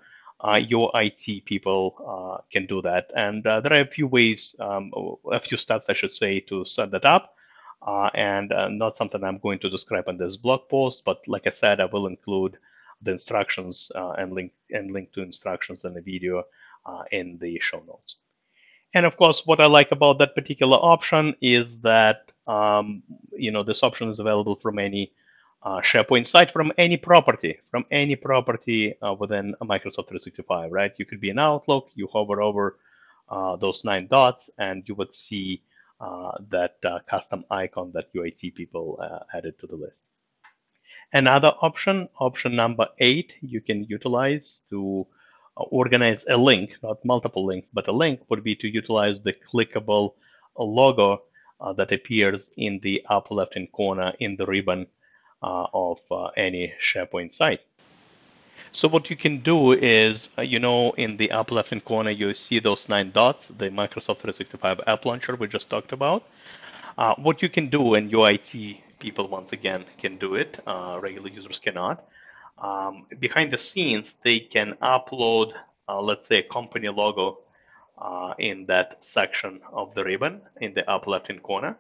your 0.60 0.91
IT 0.96 1.46
people 1.46 1.96
uh, 2.05 2.41
can 2.51 2.65
do 2.65 2.81
that. 2.81 3.12
And 3.15 3.43
there 3.43 3.74
are 3.74 3.81
a 3.81 3.86
few 3.86 4.08
ways, 4.08 4.55
um, 4.60 4.91
a 5.31 5.39
few 5.39 5.58
steps, 5.58 5.89
I 5.89 5.93
should 5.93 6.13
say, 6.13 6.39
to 6.41 6.65
set 6.65 6.91
that 6.91 7.05
up. 7.05 7.36
and 8.13 8.51
not 8.77 8.98
something 8.98 9.24
I'm 9.24 9.39
going 9.39 9.60
to 9.60 9.69
describe 9.69 10.08
in 10.08 10.17
this 10.17 10.38
blog 10.38 10.69
post, 10.69 11.03
but 11.05 11.27
like 11.27 11.48
I 11.48 11.51
said, 11.51 11.79
I 11.79 11.86
will 11.86 12.08
include 12.08 12.58
the 13.01 13.12
instructions 13.12 13.91
uh, 13.96 14.12
and 14.12 14.34
link 14.34 14.51
and 14.72 14.91
link 14.91 15.12
to 15.13 15.22
instructions 15.22 15.86
in 15.86 15.93
the 15.93 16.01
video 16.01 16.43
uh, 16.86 17.03
in 17.12 17.38
the 17.39 17.60
show 17.60 17.81
notes. 17.88 18.17
And 18.93 19.05
of 19.05 19.17
course, 19.17 19.46
what 19.46 19.62
I 19.62 19.67
like 19.67 19.91
about 19.91 20.17
that 20.19 20.36
particular 20.36 20.77
option 20.77 21.36
is 21.41 21.81
that 21.81 22.31
um, 22.48 23.03
you 23.31 23.51
know 23.51 23.63
this 23.63 23.84
option 23.84 24.10
is 24.10 24.19
available 24.19 24.55
from 24.55 24.79
any 24.79 25.13
uh, 25.62 25.82
SharePoint 25.82 26.28
site 26.28 26.51
from 26.51 26.72
any 26.78 26.98
property, 26.98 27.60
from 27.70 27.86
any 27.92 28.16
property 28.16 28.96
uh, 29.01 29.13
within 29.13 29.56
Microsoft 29.62 30.08
365, 30.08 30.72
right? 30.72 30.94
You 30.98 31.06
could 31.06 31.22
be 31.22 31.30
in 31.30 31.39
Outlook, 31.39 31.89
you 31.96 32.08
hover 32.08 32.42
over 32.42 32.78
uh, 33.30 33.56
those 33.58 33.84
nine 33.84 34.08
dots, 34.08 34.50
and 34.58 34.84
you 34.88 34.96
would 34.96 35.16
see 35.16 35.62
uh, 36.00 36.32
that 36.50 36.78
custom 37.08 37.44
icon 37.51 37.92
that 37.94 38.13
UIT 38.13 38.56
people 38.56 39.00
added 39.34 39.60
to 39.60 39.68
the 39.68 39.75
list. 39.75 40.06
Another 41.12 41.54
option, 41.62 42.08
option 42.20 42.56
number 42.56 42.88
eight, 43.00 43.34
you 43.42 43.62
can 43.62 43.84
utilize 43.84 44.62
to 44.70 45.08
uh, 45.58 45.63
organize 45.63 46.25
a 46.30 46.38
link, 46.38 46.78
not 46.84 47.04
multiple 47.04 47.46
links, 47.46 47.68
but 47.74 47.88
a 47.88 47.92
link 47.92 48.22
would 48.30 48.44
be 48.44 48.56
to 48.56 48.68
utilize 48.68 49.20
the 49.22 49.34
clickable 49.34 50.13
logo 50.56 51.24
uh, 51.60 51.74
that 51.74 51.92
appears 51.92 52.51
in 52.58 52.80
the 52.84 53.04
upper 53.10 53.34
left-hand 53.34 53.72
corner 53.72 54.13
in 54.20 54.36
the 54.36 54.46
ribbon 54.46 54.84
uh, 54.84 54.86
of 55.41 56.00
uh, 56.12 56.27
any 56.38 56.74
SharePoint 56.79 57.34
site. 57.34 57.62
So 58.72 58.88
what 58.88 59.10
you 59.10 59.15
can 59.15 59.39
do 59.39 59.72
is, 59.72 60.29
uh, 60.38 60.43
you 60.43 60.60
know, 60.60 60.91
in 60.91 61.17
the 61.17 61.31
upper 61.31 61.55
left-hand 61.55 61.86
corner, 61.86 62.12
you 62.12 62.34
see 62.34 62.60
those 62.60 62.88
nine 62.88 63.12
dots, 63.12 63.48
the 63.48 63.69
Microsoft 63.69 64.19
365 64.19 64.81
App 64.86 65.05
Launcher 65.05 65.36
we 65.36 65.48
just 65.48 65.69
talked 65.69 65.91
about. 65.91 66.24
Uh, 66.98 67.15
what 67.15 67.41
you 67.41 67.50
can 67.50 67.69
do 67.69 67.96
in 67.96 68.10
UIT 68.10 68.81
people 69.00 69.27
once 69.27 69.53
again 69.53 69.86
can 69.98 70.17
do 70.17 70.36
it. 70.36 70.60
Uh, 70.67 71.00
regular 71.01 71.29
users 71.29 71.60
cannot. 71.60 72.05
Um, 72.62 73.05
behind 73.19 73.51
the 73.51 73.58
scenes, 73.58 74.19
they 74.24 74.39
can 74.39 74.74
upload, 74.81 75.53
uh, 75.88 76.01
let's 76.01 76.27
say, 76.27 76.39
a 76.39 76.43
company 76.43 76.89
logo 76.89 77.39
uh, 77.98 78.34
in 78.38 78.65
that 78.67 79.03
section 79.03 79.62
of 79.72 79.96
the 79.96 80.03
ribbon 80.03 80.41
in 80.60 80.74
the 80.74 80.89
upper 80.89 81.10
left-hand 81.10 81.41
corner, 81.41 81.77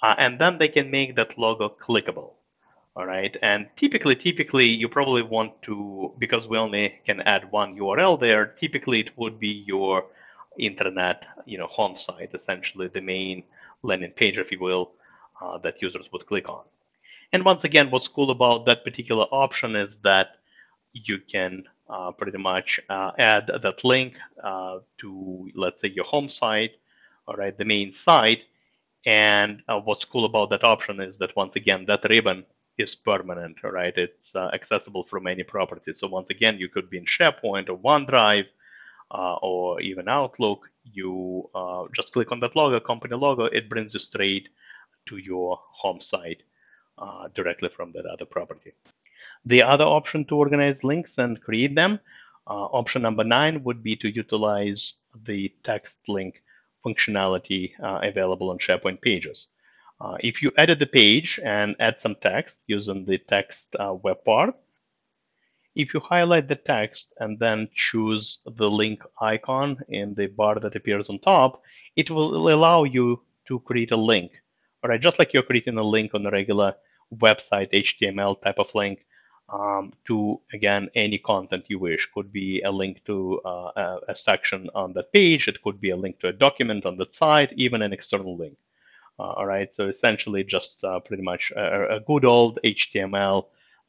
uh, 0.00 0.14
and 0.16 0.38
then 0.38 0.58
they 0.58 0.68
can 0.68 0.90
make 0.90 1.16
that 1.16 1.36
logo 1.38 1.68
clickable. 1.68 2.30
All 2.96 3.04
right, 3.04 3.36
and 3.42 3.68
typically, 3.76 4.16
typically, 4.16 4.64
you 4.64 4.88
probably 4.88 5.20
want 5.20 5.60
to 5.62 6.14
because 6.18 6.48
we 6.48 6.56
only 6.56 6.98
can 7.04 7.20
add 7.20 7.52
one 7.52 7.76
URL 7.76 8.18
there. 8.18 8.46
Typically, 8.46 9.00
it 9.00 9.10
would 9.18 9.38
be 9.38 9.64
your 9.66 10.06
intranet, 10.58 11.24
you 11.44 11.58
know, 11.58 11.66
home 11.66 11.94
site, 11.94 12.30
essentially 12.32 12.88
the 12.88 13.02
main 13.02 13.42
landing 13.82 14.12
page, 14.12 14.38
if 14.38 14.50
you 14.50 14.58
will, 14.58 14.92
uh, 15.42 15.58
that 15.58 15.82
users 15.82 16.10
would 16.10 16.24
click 16.24 16.48
on. 16.48 16.64
And 17.34 17.44
once 17.44 17.64
again, 17.64 17.90
what's 17.90 18.08
cool 18.08 18.30
about 18.30 18.64
that 18.64 18.82
particular 18.82 19.26
option 19.30 19.76
is 19.76 19.98
that 19.98 20.36
you 20.94 21.18
can 21.18 21.64
uh, 21.90 22.12
pretty 22.12 22.38
much 22.38 22.80
uh, 22.88 23.12
add 23.18 23.48
that 23.48 23.84
link 23.84 24.14
uh, 24.42 24.78
to, 24.98 25.50
let's 25.54 25.82
say, 25.82 25.88
your 25.88 26.06
home 26.06 26.30
site, 26.30 26.76
all 27.28 27.34
right, 27.34 27.58
the 27.58 27.66
main 27.66 27.92
site. 27.92 28.44
And 29.04 29.62
uh, 29.68 29.80
what's 29.80 30.06
cool 30.06 30.24
about 30.24 30.48
that 30.48 30.64
option 30.64 30.98
is 31.00 31.18
that 31.18 31.36
once 31.36 31.56
again, 31.56 31.84
that 31.88 32.02
ribbon 32.08 32.46
is 32.78 32.94
permanent, 32.94 33.56
right? 33.62 33.96
It's 33.96 34.34
uh, 34.36 34.50
accessible 34.52 35.04
from 35.04 35.26
any 35.26 35.42
property. 35.42 35.92
So 35.94 36.08
once 36.08 36.30
again, 36.30 36.58
you 36.58 36.68
could 36.68 36.90
be 36.90 36.98
in 36.98 37.04
SharePoint 37.04 37.68
or 37.68 37.78
OneDrive 37.78 38.46
or 39.10 39.80
even 39.80 40.08
Outlook. 40.08 40.70
You 40.84 41.48
just 41.94 42.12
click 42.12 42.32
on 42.32 42.40
that 42.40 42.56
logo, 42.56 42.80
company 42.80 43.16
logo, 43.16 43.44
it 43.44 43.68
brings 43.68 43.94
you 43.94 44.00
straight 44.00 44.48
to 45.06 45.16
your 45.16 45.58
home 45.70 46.00
site 46.00 46.42
uh, 46.98 47.28
directly 47.34 47.68
from 47.68 47.92
that 47.92 48.06
other 48.06 48.24
property. 48.24 48.72
The 49.44 49.62
other 49.62 49.84
option 49.84 50.24
to 50.26 50.36
organize 50.36 50.82
links 50.82 51.18
and 51.18 51.40
create 51.40 51.74
them, 51.74 52.00
uh, 52.46 52.64
option 52.64 53.02
number 53.02 53.24
nine 53.24 53.62
would 53.64 53.82
be 53.82 53.96
to 53.96 54.08
utilize 54.08 54.94
the 55.24 55.52
text 55.62 56.08
link 56.08 56.42
functionality 56.84 57.72
uh, 57.82 58.00
available 58.02 58.50
on 58.50 58.58
SharePoint 58.58 59.00
pages. 59.00 59.48
Uh, 60.00 60.16
if 60.20 60.42
you 60.42 60.52
edit 60.56 60.78
the 60.78 60.86
page 60.86 61.40
and 61.42 61.74
add 61.80 62.00
some 62.00 62.14
text 62.16 62.58
using 62.66 63.04
the 63.04 63.18
text 63.18 63.74
uh, 63.78 63.94
web 63.94 64.24
part, 64.24 64.54
if 65.74 65.94
you 65.94 66.00
highlight 66.00 66.48
the 66.48 66.56
text 66.56 67.12
and 67.18 67.38
then 67.38 67.68
choose 67.74 68.38
the 68.44 68.70
link 68.70 69.02
icon 69.20 69.78
in 69.88 70.14
the 70.14 70.26
bar 70.26 70.58
that 70.60 70.76
appears 70.76 71.08
on 71.10 71.18
top, 71.18 71.62
it 71.96 72.10
will 72.10 72.48
allow 72.48 72.84
you 72.84 73.22
to 73.46 73.60
create 73.60 73.92
a 73.92 73.96
link 73.96 74.32
all 74.86 74.90
right, 74.90 75.00
just 75.00 75.18
like 75.18 75.32
you're 75.32 75.42
creating 75.42 75.78
a 75.78 75.82
link 75.82 76.14
on 76.14 76.24
a 76.26 76.30
regular 76.30 76.76
website, 77.12 77.72
HTML 77.72 78.40
type 78.40 78.58
of 78.58 78.72
link, 78.72 79.04
um, 79.48 79.92
to 80.06 80.40
again 80.52 80.90
any 80.94 81.18
content 81.18 81.64
you 81.66 81.80
wish. 81.80 82.06
Could 82.14 82.32
be 82.32 82.62
a 82.62 82.70
link 82.70 83.04
to 83.06 83.40
uh, 83.44 83.70
a, 83.76 83.98
a, 84.08 84.14
section 84.14 84.70
on 84.76 84.92
that 84.92 85.12
page. 85.12 85.48
It 85.48 85.60
could 85.62 85.80
be 85.80 85.90
a 85.90 85.96
link 85.96 86.20
to 86.20 86.28
a 86.28 86.32
document 86.32 86.86
on 86.86 86.98
that 86.98 87.16
site, 87.16 87.52
even 87.54 87.82
an 87.82 87.92
external 87.92 88.36
link. 88.36 88.56
Uh, 89.18 89.32
all 89.32 89.46
right, 89.46 89.74
so 89.74 89.88
essentially 89.88 90.44
just 90.44 90.84
uh, 90.84 91.00
pretty 91.00 91.22
much 91.22 91.50
a, 91.56 91.96
a, 91.96 92.00
good 92.00 92.24
old 92.24 92.58
HTML 92.62 93.46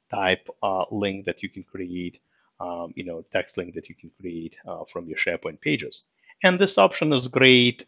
type 0.09 0.47
uh, 0.63 0.85
link 0.89 1.25
that 1.25 1.43
you 1.43 1.49
can 1.49 1.63
create, 1.63 2.19
um, 2.61 2.93
you 2.95 3.03
know, 3.03 3.25
text 3.33 3.57
link 3.57 3.75
that 3.75 3.89
you 3.89 3.95
can 3.95 4.09
create 4.21 4.55
from 4.87 5.05
your 5.07 5.17
SharePoint 5.17 5.59
pages. 5.59 6.03
And 6.43 6.57
this 6.57 6.77
option 6.77 7.11
is 7.11 7.27
great 7.27 7.85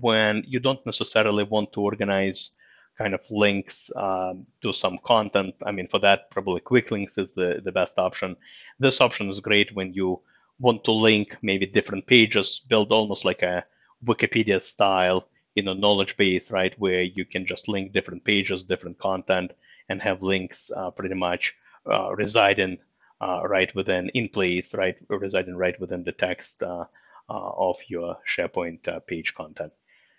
when 0.00 0.44
you 0.46 0.58
don't 0.58 0.84
necessarily 0.84 1.44
want 1.44 1.72
to 1.74 1.82
organize 1.82 2.50
kind 2.98 3.14
of 3.14 3.20
links 3.30 3.90
um, 3.96 4.46
to 4.62 4.72
some 4.72 4.98
content. 5.04 5.54
I 5.64 5.72
mean, 5.72 5.88
for 5.88 5.98
that, 6.00 6.30
probably 6.30 6.60
quick 6.60 6.90
links 6.90 7.18
is 7.18 7.32
the, 7.32 7.60
the 7.64 7.72
best 7.72 7.98
option. 7.98 8.36
This 8.78 9.00
option 9.00 9.28
is 9.28 9.40
great 9.40 9.74
when 9.74 9.92
you 9.92 10.20
want 10.58 10.84
to 10.84 10.92
link 10.92 11.36
maybe 11.42 11.66
different 11.66 12.06
pages, 12.06 12.60
build 12.68 12.92
almost 12.92 13.24
like 13.24 13.42
a 13.42 13.64
Wikipedia 14.04 14.62
style, 14.62 15.28
you 15.54 15.62
know, 15.62 15.74
knowledge 15.74 16.16
base, 16.16 16.50
right, 16.50 16.78
where 16.78 17.02
you 17.02 17.24
can 17.24 17.46
just 17.46 17.68
link 17.68 17.92
different 17.92 18.24
pages, 18.24 18.64
different 18.64 18.98
content, 18.98 19.52
and 19.88 20.00
have 20.02 20.22
links 20.22 20.70
uh, 20.74 20.90
pretty 20.90 21.14
much 21.14 21.54
uh, 21.86 22.14
residing 22.14 22.78
uh, 23.20 23.42
right 23.44 23.74
within 23.74 24.08
in 24.10 24.28
place, 24.28 24.74
right 24.74 24.96
residing 25.08 25.56
right 25.56 25.78
within 25.80 26.04
the 26.04 26.12
text 26.12 26.62
uh, 26.62 26.84
uh, 27.28 27.50
of 27.68 27.78
your 27.88 28.16
SharePoint 28.28 29.06
page 29.06 29.34
content. 29.34 29.72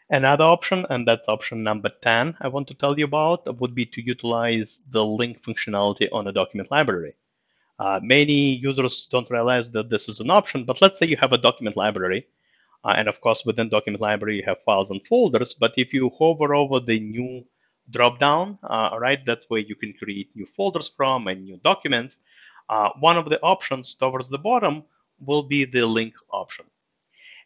Another 0.09 0.43
option, 0.43 0.85
and 0.89 1.07
that's 1.07 1.27
option 1.27 1.63
number 1.63 1.89
10, 1.89 2.37
I 2.39 2.47
want 2.49 2.67
to 2.67 2.73
tell 2.73 2.97
you 2.99 3.05
about, 3.05 3.59
would 3.59 3.73
be 3.73 3.85
to 3.87 4.01
utilize 4.01 4.83
the 4.91 5.03
link 5.03 5.41
functionality 5.41 6.07
on 6.11 6.27
a 6.27 6.31
document 6.31 6.69
library. 6.69 7.15
Uh, 7.79 7.99
many 8.03 8.55
users 8.55 9.07
don't 9.07 9.29
realize 9.29 9.71
that 9.71 9.89
this 9.89 10.07
is 10.09 10.19
an 10.19 10.29
option, 10.29 10.65
but 10.65 10.81
let's 10.81 10.99
say 10.99 11.07
you 11.07 11.17
have 11.17 11.33
a 11.33 11.37
document 11.37 11.75
library. 11.75 12.27
Uh, 12.85 12.93
and 12.97 13.07
of 13.07 13.21
course, 13.21 13.43
within 13.45 13.69
document 13.69 14.01
library, 14.01 14.37
you 14.37 14.43
have 14.45 14.61
files 14.65 14.89
and 14.91 15.05
folders. 15.07 15.53
But 15.53 15.73
if 15.77 15.93
you 15.93 16.09
hover 16.09 16.53
over 16.53 16.79
the 16.79 16.99
new 16.99 17.45
dropdown, 17.91 18.57
uh, 18.63 18.97
right, 18.99 19.25
that's 19.25 19.49
where 19.49 19.61
you 19.61 19.75
can 19.75 19.93
create 19.93 20.35
new 20.35 20.45
folders 20.45 20.89
from 20.89 21.27
and 21.27 21.43
new 21.43 21.57
documents. 21.63 22.17
Uh, 22.69 22.89
one 22.99 23.17
of 23.17 23.29
the 23.29 23.41
options 23.41 23.95
towards 23.95 24.29
the 24.29 24.37
bottom 24.37 24.83
will 25.19 25.43
be 25.43 25.65
the 25.65 25.85
link 25.85 26.13
option. 26.31 26.65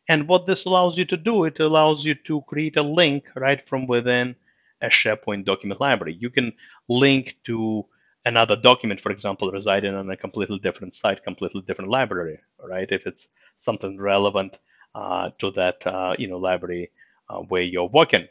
And 0.10 0.27
what 0.27 0.48
this 0.48 0.65
allows 0.65 0.98
you 0.98 1.06
to 1.06 1.17
do, 1.17 1.44
it 1.44 1.60
allows 1.60 2.06
you 2.06 2.15
to 2.15 2.41
create 2.44 2.77
a 2.77 2.82
link 2.84 3.25
right 3.36 3.62
from 3.67 3.88
within 3.88 4.36
a 4.82 4.88
SharePoint 4.88 5.46
document 5.46 5.82
library. 5.82 6.17
You 6.20 6.29
can 6.29 6.53
link 6.88 7.38
to 7.46 7.86
another 8.25 8.56
document, 8.56 9.01
for 9.01 9.12
example, 9.12 9.51
residing 9.51 9.94
on 9.96 10.10
a 10.10 10.17
completely 10.17 10.60
different 10.60 10.96
site, 10.96 11.24
completely 11.24 11.62
different 11.62 11.91
library, 11.91 12.39
right? 12.63 12.88
If 12.89 13.06
it's 13.06 13.29
something 13.60 14.00
relevant 14.00 14.58
to 14.96 15.51
that, 15.51 15.86
uh, 15.86 16.15
you 16.17 16.27
know, 16.27 16.38
library 16.38 16.91
uh, 17.29 17.39
where 17.39 17.62
you're 17.62 17.89
working. 17.89 18.27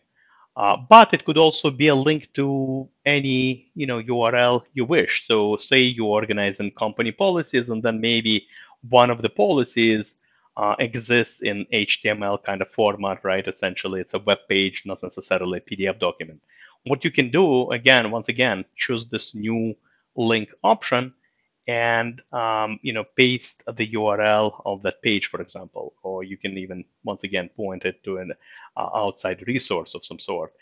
Uh, 0.57 0.77
but 0.89 1.13
it 1.13 1.25
could 1.25 1.37
also 1.37 1.71
be 1.71 1.89
a 1.89 1.95
link 1.95 2.33
to 2.33 2.89
any, 3.05 3.71
you 3.75 3.87
know, 3.87 4.03
URL 4.03 4.63
you 4.73 4.87
wish. 4.87 5.27
So 5.27 5.57
say 5.57 5.81
you 5.81 6.07
organize 6.07 6.61
in 6.61 6.71
company 6.71 7.13
policies, 7.13 7.69
and 7.69 7.83
then 7.83 8.01
maybe 8.01 8.47
one 8.89 9.11
of 9.11 9.21
the 9.21 9.29
policies 9.29 10.17
uh, 10.57 10.75
exists 10.79 11.43
in 11.43 11.67
HTML 11.73 12.43
kind 12.43 12.63
of 12.63 12.71
format, 12.71 13.23
right? 13.23 13.47
Essentially, 13.47 14.01
it's 14.01 14.15
a 14.15 14.19
web 14.19 14.39
page, 14.49 14.85
not 14.87 15.03
necessarily 15.03 15.59
a 15.59 15.61
PDF 15.61 15.99
document. 15.99 16.41
What 16.87 17.05
you 17.05 17.11
can 17.11 17.31
do, 17.31 17.71
again, 17.71 18.11
once 18.11 18.29
again, 18.29 18.65
choose 18.77 19.07
this 19.07 19.35
new 19.35 19.75
link 20.17 20.51
option 20.65 21.13
and 21.67 22.23
um, 22.33 22.79
you 22.83 22.93
know 22.93 23.05
paste 23.17 23.63
the 23.77 23.89
URL 23.93 24.63
of 24.65 24.83
that 24.83 25.03
page, 25.03 25.27
for 25.27 25.41
example, 25.41 25.95
or 26.03 26.23
you 26.23 26.37
can 26.37 26.57
even 26.59 26.85
once 27.05 27.25
again 27.25 27.49
point 27.57 27.85
it 27.85 28.03
to 28.05 28.19
an 28.19 28.33
uh, 28.77 28.89
outside 28.95 29.45
resource 29.47 29.95
of 29.95 30.05
some 30.05 30.19
sort. 30.19 30.53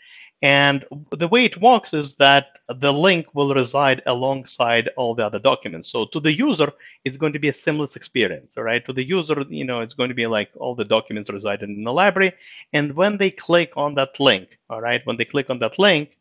And 0.41 0.85
the 1.11 1.27
way 1.27 1.45
it 1.45 1.61
works 1.61 1.93
is 1.93 2.15
that 2.15 2.59
the 2.67 2.91
link 2.91 3.27
will 3.33 3.53
reside 3.55 4.01
alongside 4.05 4.89
all 4.97 5.15
the 5.15 5.25
other 5.25 5.39
documents. 5.39 5.89
So 5.89 6.05
to 6.07 6.19
the 6.19 6.33
user, 6.33 6.71
it's 7.05 7.17
going 7.17 7.33
to 7.33 7.39
be 7.39 7.49
a 7.49 7.53
seamless 7.53 7.95
experience, 7.95 8.57
all 8.57 8.63
right? 8.63 8.85
To 8.85 8.93
the 8.93 9.03
user, 9.03 9.43
you 9.49 9.63
know, 9.63 9.79
it's 9.79 9.93
going 9.93 10.09
to 10.09 10.15
be 10.15 10.27
like 10.27 10.49
all 10.57 10.75
the 10.75 10.85
documents 10.85 11.29
residing 11.31 11.69
in 11.69 11.83
the 11.83 11.93
library. 11.93 12.33
And 12.73 12.95
when 12.95 13.17
they 13.17 13.31
click 13.31 13.71
on 13.77 13.95
that 13.95 14.19
link, 14.19 14.59
all 14.69 14.81
right, 14.81 15.01
when 15.05 15.17
they 15.17 15.25
click 15.25 15.49
on 15.49 15.59
that 15.59 15.79
link, 15.79 16.17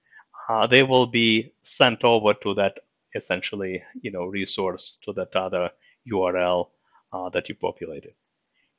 uh, 0.49 0.67
they 0.67 0.85
will 0.85 1.07
be 1.07 1.53
sent 1.65 2.05
over 2.05 2.35
to 2.35 2.55
that 2.55 2.79
essentially, 3.15 3.83
you 4.01 4.11
know, 4.11 4.25
resource 4.25 4.99
to 5.05 5.13
that 5.15 5.35
other 5.37 5.71
URL 6.11 6.69
uh, 7.13 7.29
that 7.31 7.49
you 7.49 7.55
populated. 7.55 8.15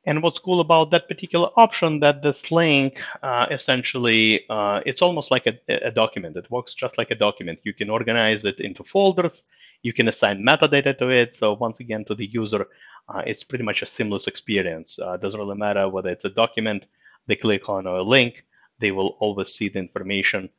And 0.08 0.22
what's 0.22 0.38
cool 0.38 0.60
about 0.60 0.92
that 0.92 1.08
particular 1.08 1.50
option 1.58 2.00
that 2.01 2.22
this 2.22 2.51
link 2.51 3.01
uh, 3.24 3.48
essentially, 3.50 4.48
uh, 4.50 4.82
it's 4.86 5.01
almost 5.01 5.32
like 5.32 5.48
a, 5.48 5.58
a, 5.68 5.89
document. 5.89 6.38
It 6.38 6.51
works 6.51 6.75
just 6.75 7.00
like 7.00 7.10
a 7.10 7.15
document. 7.15 7.60
You 7.63 7.74
can 7.74 7.89
organize 7.89 8.46
it 8.46 8.60
into 8.60 8.84
folders. 8.84 9.48
You 9.82 9.94
can 9.94 10.08
assign 10.08 10.46
metadata 10.46 10.96
to 11.00 11.10
it. 11.10 11.36
So 11.36 11.54
once 11.54 11.80
again, 11.80 12.06
to 12.06 12.13
the 12.13 12.27
user, 12.27 12.68
uh, 13.10 13.24
it's 13.25 13.44
pretty 13.44 13.63
much 13.63 13.82
a 13.82 13.88
seamless 13.88 14.27
experience. 14.27 15.00
Uh, 15.00 15.13
it 15.13 15.22
doesn't 15.22 15.39
really 15.39 15.58
matter 15.58 15.89
whether 15.89 16.10
it's 16.10 16.25
a 16.25 16.30
document 16.30 16.86
they 17.25 17.36
click 17.36 17.68
on 17.68 17.88
or 17.88 17.98
a 17.98 18.04
link. 18.04 18.46
They 18.80 18.92
will 18.92 19.18
always 19.20 19.54
see 19.54 19.70
the 19.70 19.80
information 19.80 20.50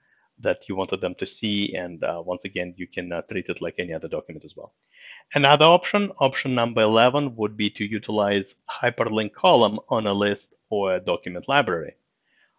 that 0.41 0.69
you 0.69 0.77
wanted 0.77 1.01
them 1.01 1.15
to 1.17 1.27
see. 1.27 1.75
And 1.75 2.03
uh, 2.05 2.23
once 2.25 2.45
again, 2.45 2.75
you 2.77 2.87
can 2.87 3.13
uh, 3.13 3.23
treat 3.23 3.47
it 3.49 3.63
like 3.63 3.75
any 3.79 3.93
other 3.93 4.09
document 4.09 4.45
as 4.45 4.55
well. 4.57 4.75
Another 5.35 5.65
option, 5.65 6.13
option 6.19 6.55
number 6.55 6.83
11, 6.83 7.37
would 7.37 7.57
be 7.57 7.71
to 7.71 7.85
utilize 7.85 8.57
hyperlink 8.71 9.33
column 9.33 9.79
on 9.89 10.07
a 10.07 10.13
list 10.13 10.55
or 10.71 10.95
a 10.95 11.01
document 11.01 11.49
library. 11.49 11.95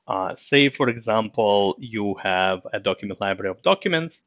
Uh, 0.08 0.36
say, 0.38 0.70
for 0.70 0.90
example, 0.90 1.76
you 1.80 2.16
have 2.16 2.62
a 2.74 2.80
document 2.80 3.20
library 3.22 3.50
of 3.50 3.62
documents, 3.62 4.22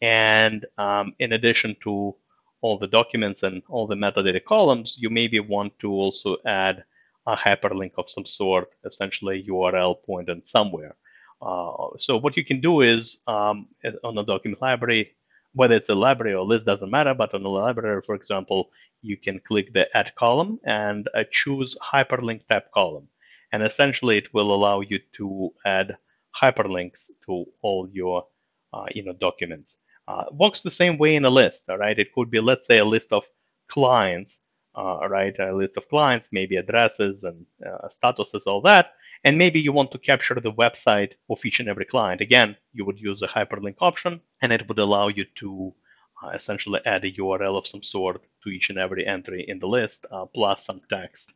and 0.00 0.66
um, 0.76 1.14
in 1.18 1.32
addition 1.32 1.76
to 1.82 2.14
all 2.60 2.78
the 2.78 2.86
documents 2.86 3.42
and 3.42 3.62
all 3.68 3.86
the 3.86 3.94
metadata 3.94 4.42
columns, 4.42 4.96
you 4.98 5.10
maybe 5.10 5.40
want 5.40 5.78
to 5.78 5.90
also 5.90 6.36
add 6.46 6.84
a 7.26 7.36
hyperlink 7.36 7.92
of 7.96 8.08
some 8.08 8.26
sort, 8.26 8.70
essentially 8.84 9.40
a 9.40 9.50
URL 9.50 9.96
pointed 10.04 10.46
somewhere. 10.46 10.94
Uh, 11.44 11.88
so 11.98 12.16
what 12.16 12.36
you 12.36 12.44
can 12.44 12.60
do 12.60 12.80
is 12.80 13.18
um, 13.26 13.68
on 14.02 14.14
the 14.14 14.22
document 14.22 14.62
library, 14.62 15.12
whether 15.52 15.74
it's 15.74 15.90
a 15.90 15.94
library 15.94 16.34
or 16.34 16.44
list 16.44 16.66
doesn't 16.66 16.90
matter, 16.90 17.14
but 17.14 17.34
on 17.34 17.42
the 17.42 17.48
library, 17.48 18.00
for 18.04 18.14
example, 18.14 18.70
you 19.02 19.16
can 19.16 19.38
click 19.40 19.72
the 19.72 19.94
add 19.96 20.14
column 20.14 20.58
and 20.64 21.08
uh, 21.14 21.24
choose 21.30 21.76
hyperlink 21.82 22.46
tab 22.48 22.64
column. 22.72 23.08
And 23.52 23.62
essentially 23.62 24.16
it 24.16 24.32
will 24.32 24.54
allow 24.54 24.80
you 24.80 24.98
to 25.12 25.50
add 25.64 25.96
hyperlinks 26.34 27.10
to 27.26 27.44
all 27.62 27.88
your 27.92 28.26
uh, 28.72 28.86
you 28.94 29.04
know, 29.04 29.12
documents. 29.12 29.76
Uh, 30.08 30.24
works 30.32 30.62
the 30.62 30.70
same 30.70 30.98
way 30.98 31.14
in 31.14 31.24
a 31.24 31.30
list, 31.30 31.68
all 31.68 31.78
right? 31.78 31.98
It 31.98 32.12
could 32.12 32.30
be, 32.30 32.40
let's 32.40 32.66
say, 32.66 32.78
a 32.78 32.84
list 32.84 33.12
of 33.12 33.26
clients, 33.68 34.38
uh, 34.74 35.06
right? 35.08 35.38
A 35.38 35.52
list 35.52 35.76
of 35.76 35.88
clients, 35.88 36.30
maybe 36.32 36.56
addresses 36.56 37.22
and 37.22 37.46
uh, 37.64 37.88
statuses, 37.88 38.46
all 38.46 38.62
that 38.62 38.92
and 39.24 39.38
maybe 39.38 39.58
you 39.58 39.72
want 39.72 39.90
to 39.92 39.98
capture 39.98 40.34
the 40.34 40.52
website 40.52 41.12
of 41.30 41.44
each 41.44 41.58
and 41.58 41.68
every 41.68 41.86
client. 41.86 42.20
Again, 42.20 42.56
you 42.74 42.84
would 42.84 43.00
use 43.00 43.22
a 43.22 43.28
hyperlink 43.28 43.76
option, 43.80 44.20
and 44.42 44.52
it 44.52 44.68
would 44.68 44.78
allow 44.78 45.08
you 45.08 45.24
to 45.36 45.74
uh, 46.22 46.28
essentially 46.30 46.80
add 46.84 47.04
a 47.04 47.12
URL 47.12 47.56
of 47.56 47.66
some 47.66 47.82
sort 47.82 48.22
to 48.42 48.50
each 48.50 48.68
and 48.68 48.78
every 48.78 49.06
entry 49.06 49.44
in 49.48 49.58
the 49.58 49.66
list, 49.66 50.04
uh, 50.10 50.26
plus 50.26 50.66
some 50.66 50.82
text, 50.90 51.32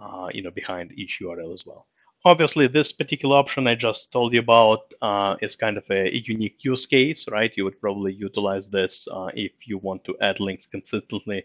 uh, 0.00 0.28
you 0.32 0.42
know, 0.42 0.50
behind 0.50 0.92
each 0.92 1.20
URL 1.22 1.54
as 1.54 1.64
well. 1.64 1.86
Obviously, 2.24 2.66
this 2.66 2.92
particular 2.92 3.36
option 3.36 3.68
I 3.68 3.76
just 3.76 4.10
told 4.10 4.34
you 4.34 4.40
about 4.40 4.92
uh, 5.00 5.36
is 5.40 5.54
kind 5.54 5.78
of 5.78 5.84
a, 5.88 6.08
a, 6.08 6.18
unique 6.26 6.64
use 6.64 6.84
case, 6.86 7.28
right? 7.28 7.52
You 7.56 7.62
would 7.64 7.80
probably 7.80 8.12
utilize 8.12 8.68
this 8.68 9.06
uh, 9.08 9.30
if 9.34 9.52
you 9.64 9.78
want 9.78 10.02
to 10.04 10.16
add 10.20 10.40
links 10.40 10.66
consistently 10.66 11.44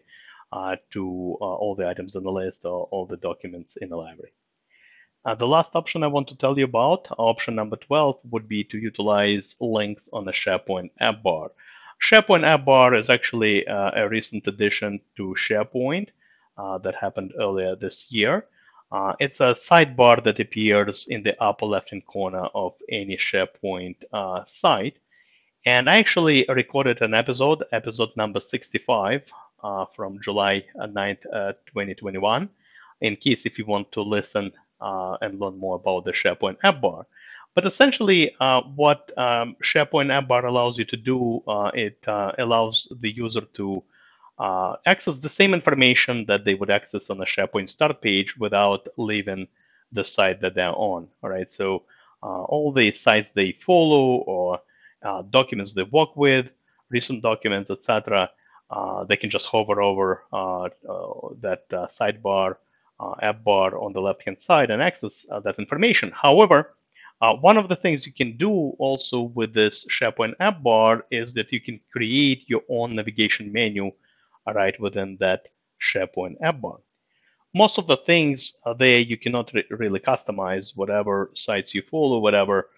uh, 0.52 0.78
to 0.92 1.38
all 1.40 1.76
the 1.76 1.88
items 1.88 2.16
in 2.16 2.24
the 2.24 2.32
list 2.32 2.66
or 2.66 2.88
all 2.90 3.06
the 3.06 3.18
documents 3.18 3.78
in 3.78 3.90
the 3.90 3.96
library. 3.96 4.34
Uh, 5.26 5.34
the 5.36 5.48
last 5.48 5.74
option 5.76 6.04
I 6.04 6.08
want 6.08 6.28
to 6.30 6.36
tell 6.36 6.58
you 6.60 6.66
about, 6.66 7.08
option 7.18 7.56
number 7.56 7.78
12, 7.78 8.20
would 8.32 8.50
be 8.50 8.66
to 8.66 8.78
utilize 8.78 9.56
links 9.62 10.10
on 10.12 10.26
the 10.26 10.34
SharePoint 10.34 10.92
app 11.00 11.24
bar. 11.24 11.52
SharePoint 12.02 12.46
app 12.46 12.66
bar 12.66 12.94
is 12.94 13.10
actually 13.10 13.66
uh, 13.66 13.92
a 13.96 14.10
recent 14.10 14.46
addition 14.48 15.00
to 15.16 15.34
SharePoint 15.38 16.10
uh, 16.58 16.78
that 16.80 16.96
happened 16.96 17.34
earlier 17.40 17.74
this 17.76 18.12
year. 18.12 18.46
Uh, 18.92 19.14
it's 19.22 19.40
a 19.40 19.56
sidebar 19.56 20.22
that 20.26 20.42
appears 20.42 21.08
in 21.08 21.24
the 21.24 21.42
upper 21.42 21.66
left-hand 21.66 22.06
corner 22.06 22.46
of 22.54 22.74
any 22.92 23.16
SharePoint 23.16 23.96
uh, 24.12 24.44
site. 24.46 24.98
And 25.66 25.90
I 25.90 26.00
actually 26.00 26.46
recorded 26.50 27.02
an 27.02 27.14
episode, 27.14 27.64
episode 27.72 28.10
number 28.18 28.42
65 28.42 29.32
uh, 29.64 29.86
from 29.96 30.20
July 30.22 30.66
9th, 30.78 31.24
2021. 31.68 32.50
In 33.00 33.16
case 33.16 33.46
if 33.46 33.58
you 33.58 33.66
want 33.66 33.92
to 33.94 34.02
listen 34.02 34.48
uh, 34.48 34.60
and 35.22 35.40
learn 35.40 35.58
more 35.58 35.76
about 35.76 36.06
the 36.06 36.12
SharePoint 36.12 36.58
app 36.64 36.82
bar. 36.82 37.06
But 37.56 37.66
essentially, 37.66 38.36
uh, 38.40 38.62
what 38.62 39.16
um, 39.18 39.56
SharePoint 39.64 40.12
app 40.12 40.28
bar 40.28 40.46
allows 40.46 40.78
you 40.78 40.86
to 40.86 40.98
do, 40.98 41.44
uh, 41.48 41.72
it 41.74 42.00
uh, 42.08 42.32
allows 42.38 42.88
the 43.00 43.12
user 43.12 43.42
to 43.42 43.84
uh, 44.40 44.76
access 44.86 45.20
the 45.20 45.30
same 45.30 45.54
information 45.54 46.26
that 46.26 46.46
they 46.46 46.56
would 46.56 46.72
access 46.72 47.12
on 47.12 47.20
the 47.20 47.26
SharePoint 47.26 47.70
start 47.70 48.02
page 48.02 48.36
without 48.38 48.88
leaving 48.98 49.48
the 49.92 50.04
site 50.04 50.42
that 50.42 50.56
they're 50.56 50.74
on. 50.76 51.08
All 51.22 51.30
right, 51.30 51.52
so 51.52 51.84
uh, 52.24 52.44
all 52.44 52.72
the 52.72 52.92
sites 52.92 53.32
they 53.32 53.52
follow 53.52 54.24
or 54.26 54.62
documents 55.30 55.74
they 55.74 55.84
work 55.84 56.16
with, 56.16 56.50
recent 56.90 57.22
documents, 57.22 57.70
etc., 57.70 58.32
they 59.08 59.18
can 59.18 59.30
just 59.30 59.46
hover 59.46 59.80
over 59.80 60.24
that 60.32 61.70
sidebar 61.70 62.52
uh, 62.52 62.56
app 63.22 63.44
bar 63.44 63.78
on 63.78 63.94
the 63.94 64.02
left-hand 64.02 64.42
side 64.42 64.70
and 64.72 64.82
access 64.82 65.26
uh, 65.32 65.40
that 65.42 65.60
information. 65.60 66.12
However, 66.12 66.76
uh, 67.22 67.34
one 67.36 67.58
of 67.58 67.70
the 67.70 67.76
things 67.76 68.06
you 68.06 68.14
can 68.14 68.38
do 68.38 68.52
also 68.80 69.22
with 69.22 69.54
this 69.54 69.86
SharePoint 69.88 70.34
app 70.40 70.62
bar 70.62 71.06
is 71.12 71.34
that 71.36 71.52
you 71.52 71.62
can 71.62 71.80
create 71.92 72.44
your 72.48 72.62
own 72.70 72.96
navigation 72.96 73.52
menu 73.52 73.92
right 74.54 74.78
within 74.80 75.18
that 75.20 75.48
SharePoint 75.82 76.36
app 76.42 76.62
bar. 76.62 76.78
Most 77.54 77.78
of 77.78 77.88
the 77.88 77.98
things 77.98 78.58
there 78.78 79.00
you 79.00 79.18
cannot 79.18 79.54
re 79.54 79.64
really 79.70 80.00
customize. 80.00 80.76
Whatever 80.76 81.30
sites 81.34 81.74
you 81.76 81.84
follow, 81.84 82.20
whatever 82.20 82.70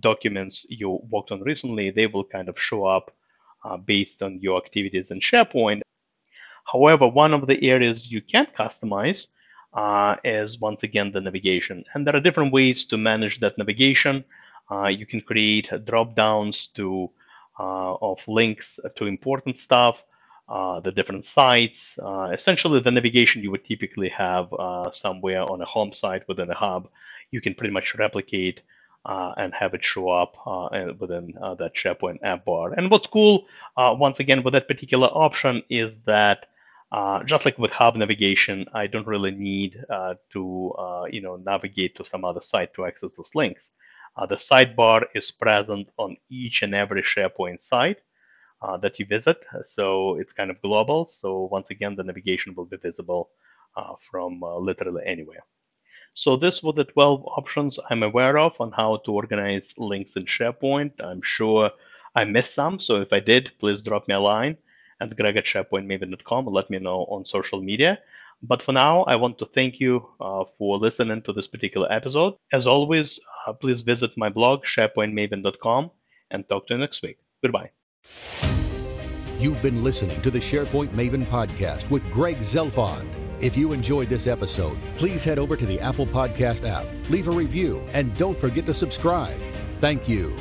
documents 0.00 0.66
you 0.68 1.00
worked 1.10 1.32
on 1.32 1.42
recently, 1.42 1.90
they 1.90 2.06
will 2.06 2.24
kind 2.24 2.48
of 2.48 2.60
show 2.60 2.84
up 2.86 3.14
uh, 3.64 3.76
based 3.76 4.22
on 4.22 4.40
your 4.40 4.56
activities 4.56 5.10
in 5.10 5.20
SharePoint. 5.20 5.82
However, 6.64 7.06
one 7.06 7.34
of 7.34 7.46
the 7.46 7.62
areas 7.70 8.10
you 8.10 8.22
can 8.22 8.46
customize 8.46 9.28
uh, 9.74 10.16
is 10.24 10.60
once 10.60 10.82
again 10.82 11.12
the 11.12 11.20
navigation. 11.20 11.84
And 11.94 12.06
there 12.06 12.16
are 12.16 12.20
different 12.20 12.52
ways 12.52 12.84
to 12.86 12.96
manage 12.98 13.40
that 13.40 13.58
navigation. 13.58 14.24
Uh, 14.70 14.88
you 14.88 15.06
can 15.06 15.20
create 15.20 15.70
drop 15.84 16.14
downs 16.14 16.68
to 16.68 17.10
uh, 17.58 17.94
of 18.00 18.26
links 18.26 18.80
to 18.96 19.06
important 19.06 19.58
stuff, 19.58 20.04
uh, 20.48 20.80
the 20.80 20.90
different 20.90 21.24
sites. 21.24 21.98
Uh, 21.98 22.30
essentially, 22.32 22.80
the 22.80 22.90
navigation 22.90 23.42
you 23.42 23.50
would 23.50 23.64
typically 23.64 24.08
have 24.08 24.52
uh, 24.52 24.90
somewhere 24.90 25.42
on 25.50 25.60
a 25.60 25.64
home 25.64 25.92
site 25.92 26.26
within 26.28 26.50
a 26.50 26.54
hub, 26.54 26.88
you 27.30 27.40
can 27.40 27.54
pretty 27.54 27.72
much 27.72 27.94
replicate 27.94 28.62
and 29.04 29.52
have 29.54 29.74
it 29.74 29.84
show 29.84 30.08
up 30.08 30.36
within 31.00 31.34
that 31.58 31.74
SharePoint 31.74 32.18
app 32.22 32.44
bar. 32.44 32.72
And 32.72 32.90
what's 32.90 33.08
cool, 33.08 33.46
once 33.76 34.20
again, 34.20 34.42
with 34.42 34.52
that 34.54 34.68
particular 34.68 35.08
option 35.08 35.62
is 35.68 35.94
that 36.06 36.46
uh, 36.92 37.24
just 37.24 37.46
like 37.46 37.58
with 37.58 37.72
hub 37.72 37.96
navigation, 37.96 38.66
I 38.74 38.86
don't 38.86 39.06
really 39.06 39.30
need 39.30 39.82
uh, 39.88 40.14
to 40.34 40.72
uh, 40.72 41.04
you 41.10 41.22
know 41.22 41.36
navigate 41.36 41.96
to 41.96 42.04
some 42.04 42.24
other 42.24 42.42
site 42.42 42.74
to 42.74 42.84
access 42.84 43.14
those 43.16 43.34
links. 43.34 43.70
Uh, 44.14 44.26
the 44.26 44.34
sidebar 44.36 45.06
is 45.14 45.30
present 45.30 45.88
on 45.96 46.18
each 46.28 46.62
and 46.62 46.74
every 46.74 47.02
SharePoint 47.02 47.62
site 47.62 48.00
uh, 48.60 48.76
that 48.78 48.98
you 48.98 49.06
visit, 49.06 49.42
so 49.64 50.16
it's 50.16 50.34
kind 50.34 50.50
of 50.50 50.60
global. 50.60 51.06
So 51.06 51.48
once 51.50 51.70
again, 51.70 51.96
the 51.96 52.04
navigation 52.04 52.54
will 52.54 52.66
be 52.66 52.76
visible 52.76 53.30
from 54.00 54.42
literally 54.42 55.02
anywhere. 55.06 55.44
So 56.12 56.36
this 56.36 56.62
were 56.62 56.74
the 56.74 56.84
12 56.84 57.24
options 57.24 57.78
I'm 57.88 58.02
aware 58.02 58.36
of 58.36 58.60
on 58.60 58.70
how 58.70 58.98
to 58.98 59.12
organize 59.12 59.72
links 59.78 60.16
in 60.16 60.26
SharePoint. 60.26 60.92
I'm 61.00 61.22
sure 61.22 61.70
I 62.14 62.24
missed 62.24 62.54
some, 62.54 62.78
so 62.78 63.00
if 63.00 63.14
I 63.14 63.20
did, 63.20 63.50
please 63.58 63.80
drop 63.80 64.08
me 64.08 64.14
a 64.14 64.20
line 64.20 64.58
at 65.02 65.16
greg 65.16 65.36
at 65.36 65.44
sharepointmaven.com. 65.44 66.46
Let 66.46 66.70
me 66.70 66.78
know 66.78 67.04
on 67.10 67.24
social 67.24 67.60
media. 67.60 67.98
But 68.42 68.62
for 68.62 68.72
now, 68.72 69.04
I 69.04 69.16
want 69.16 69.38
to 69.38 69.46
thank 69.46 69.78
you 69.78 70.06
uh, 70.20 70.44
for 70.58 70.76
listening 70.76 71.22
to 71.22 71.32
this 71.32 71.46
particular 71.46 71.90
episode. 71.92 72.34
As 72.52 72.66
always, 72.66 73.20
uh, 73.46 73.52
please 73.52 73.82
visit 73.82 74.16
my 74.16 74.28
blog, 74.28 74.64
sharepointmaven.com, 74.64 75.90
and 76.30 76.48
talk 76.48 76.66
to 76.66 76.74
you 76.74 76.80
next 76.80 77.02
week. 77.02 77.18
Goodbye. 77.42 77.70
You've 79.38 79.62
been 79.62 79.82
listening 79.82 80.20
to 80.22 80.30
the 80.30 80.38
SharePoint 80.38 80.90
Maven 80.90 81.24
podcast 81.26 81.90
with 81.90 82.08
Greg 82.10 82.38
Zelfond. 82.38 83.08
If 83.40 83.56
you 83.56 83.72
enjoyed 83.72 84.08
this 84.08 84.28
episode, 84.28 84.78
please 84.96 85.24
head 85.24 85.38
over 85.38 85.56
to 85.56 85.66
the 85.66 85.80
Apple 85.80 86.06
Podcast 86.06 86.66
app, 86.68 86.86
leave 87.10 87.26
a 87.26 87.32
review, 87.32 87.84
and 87.92 88.16
don't 88.16 88.38
forget 88.38 88.66
to 88.66 88.74
subscribe. 88.74 89.40
Thank 89.80 90.08
you. 90.08 90.36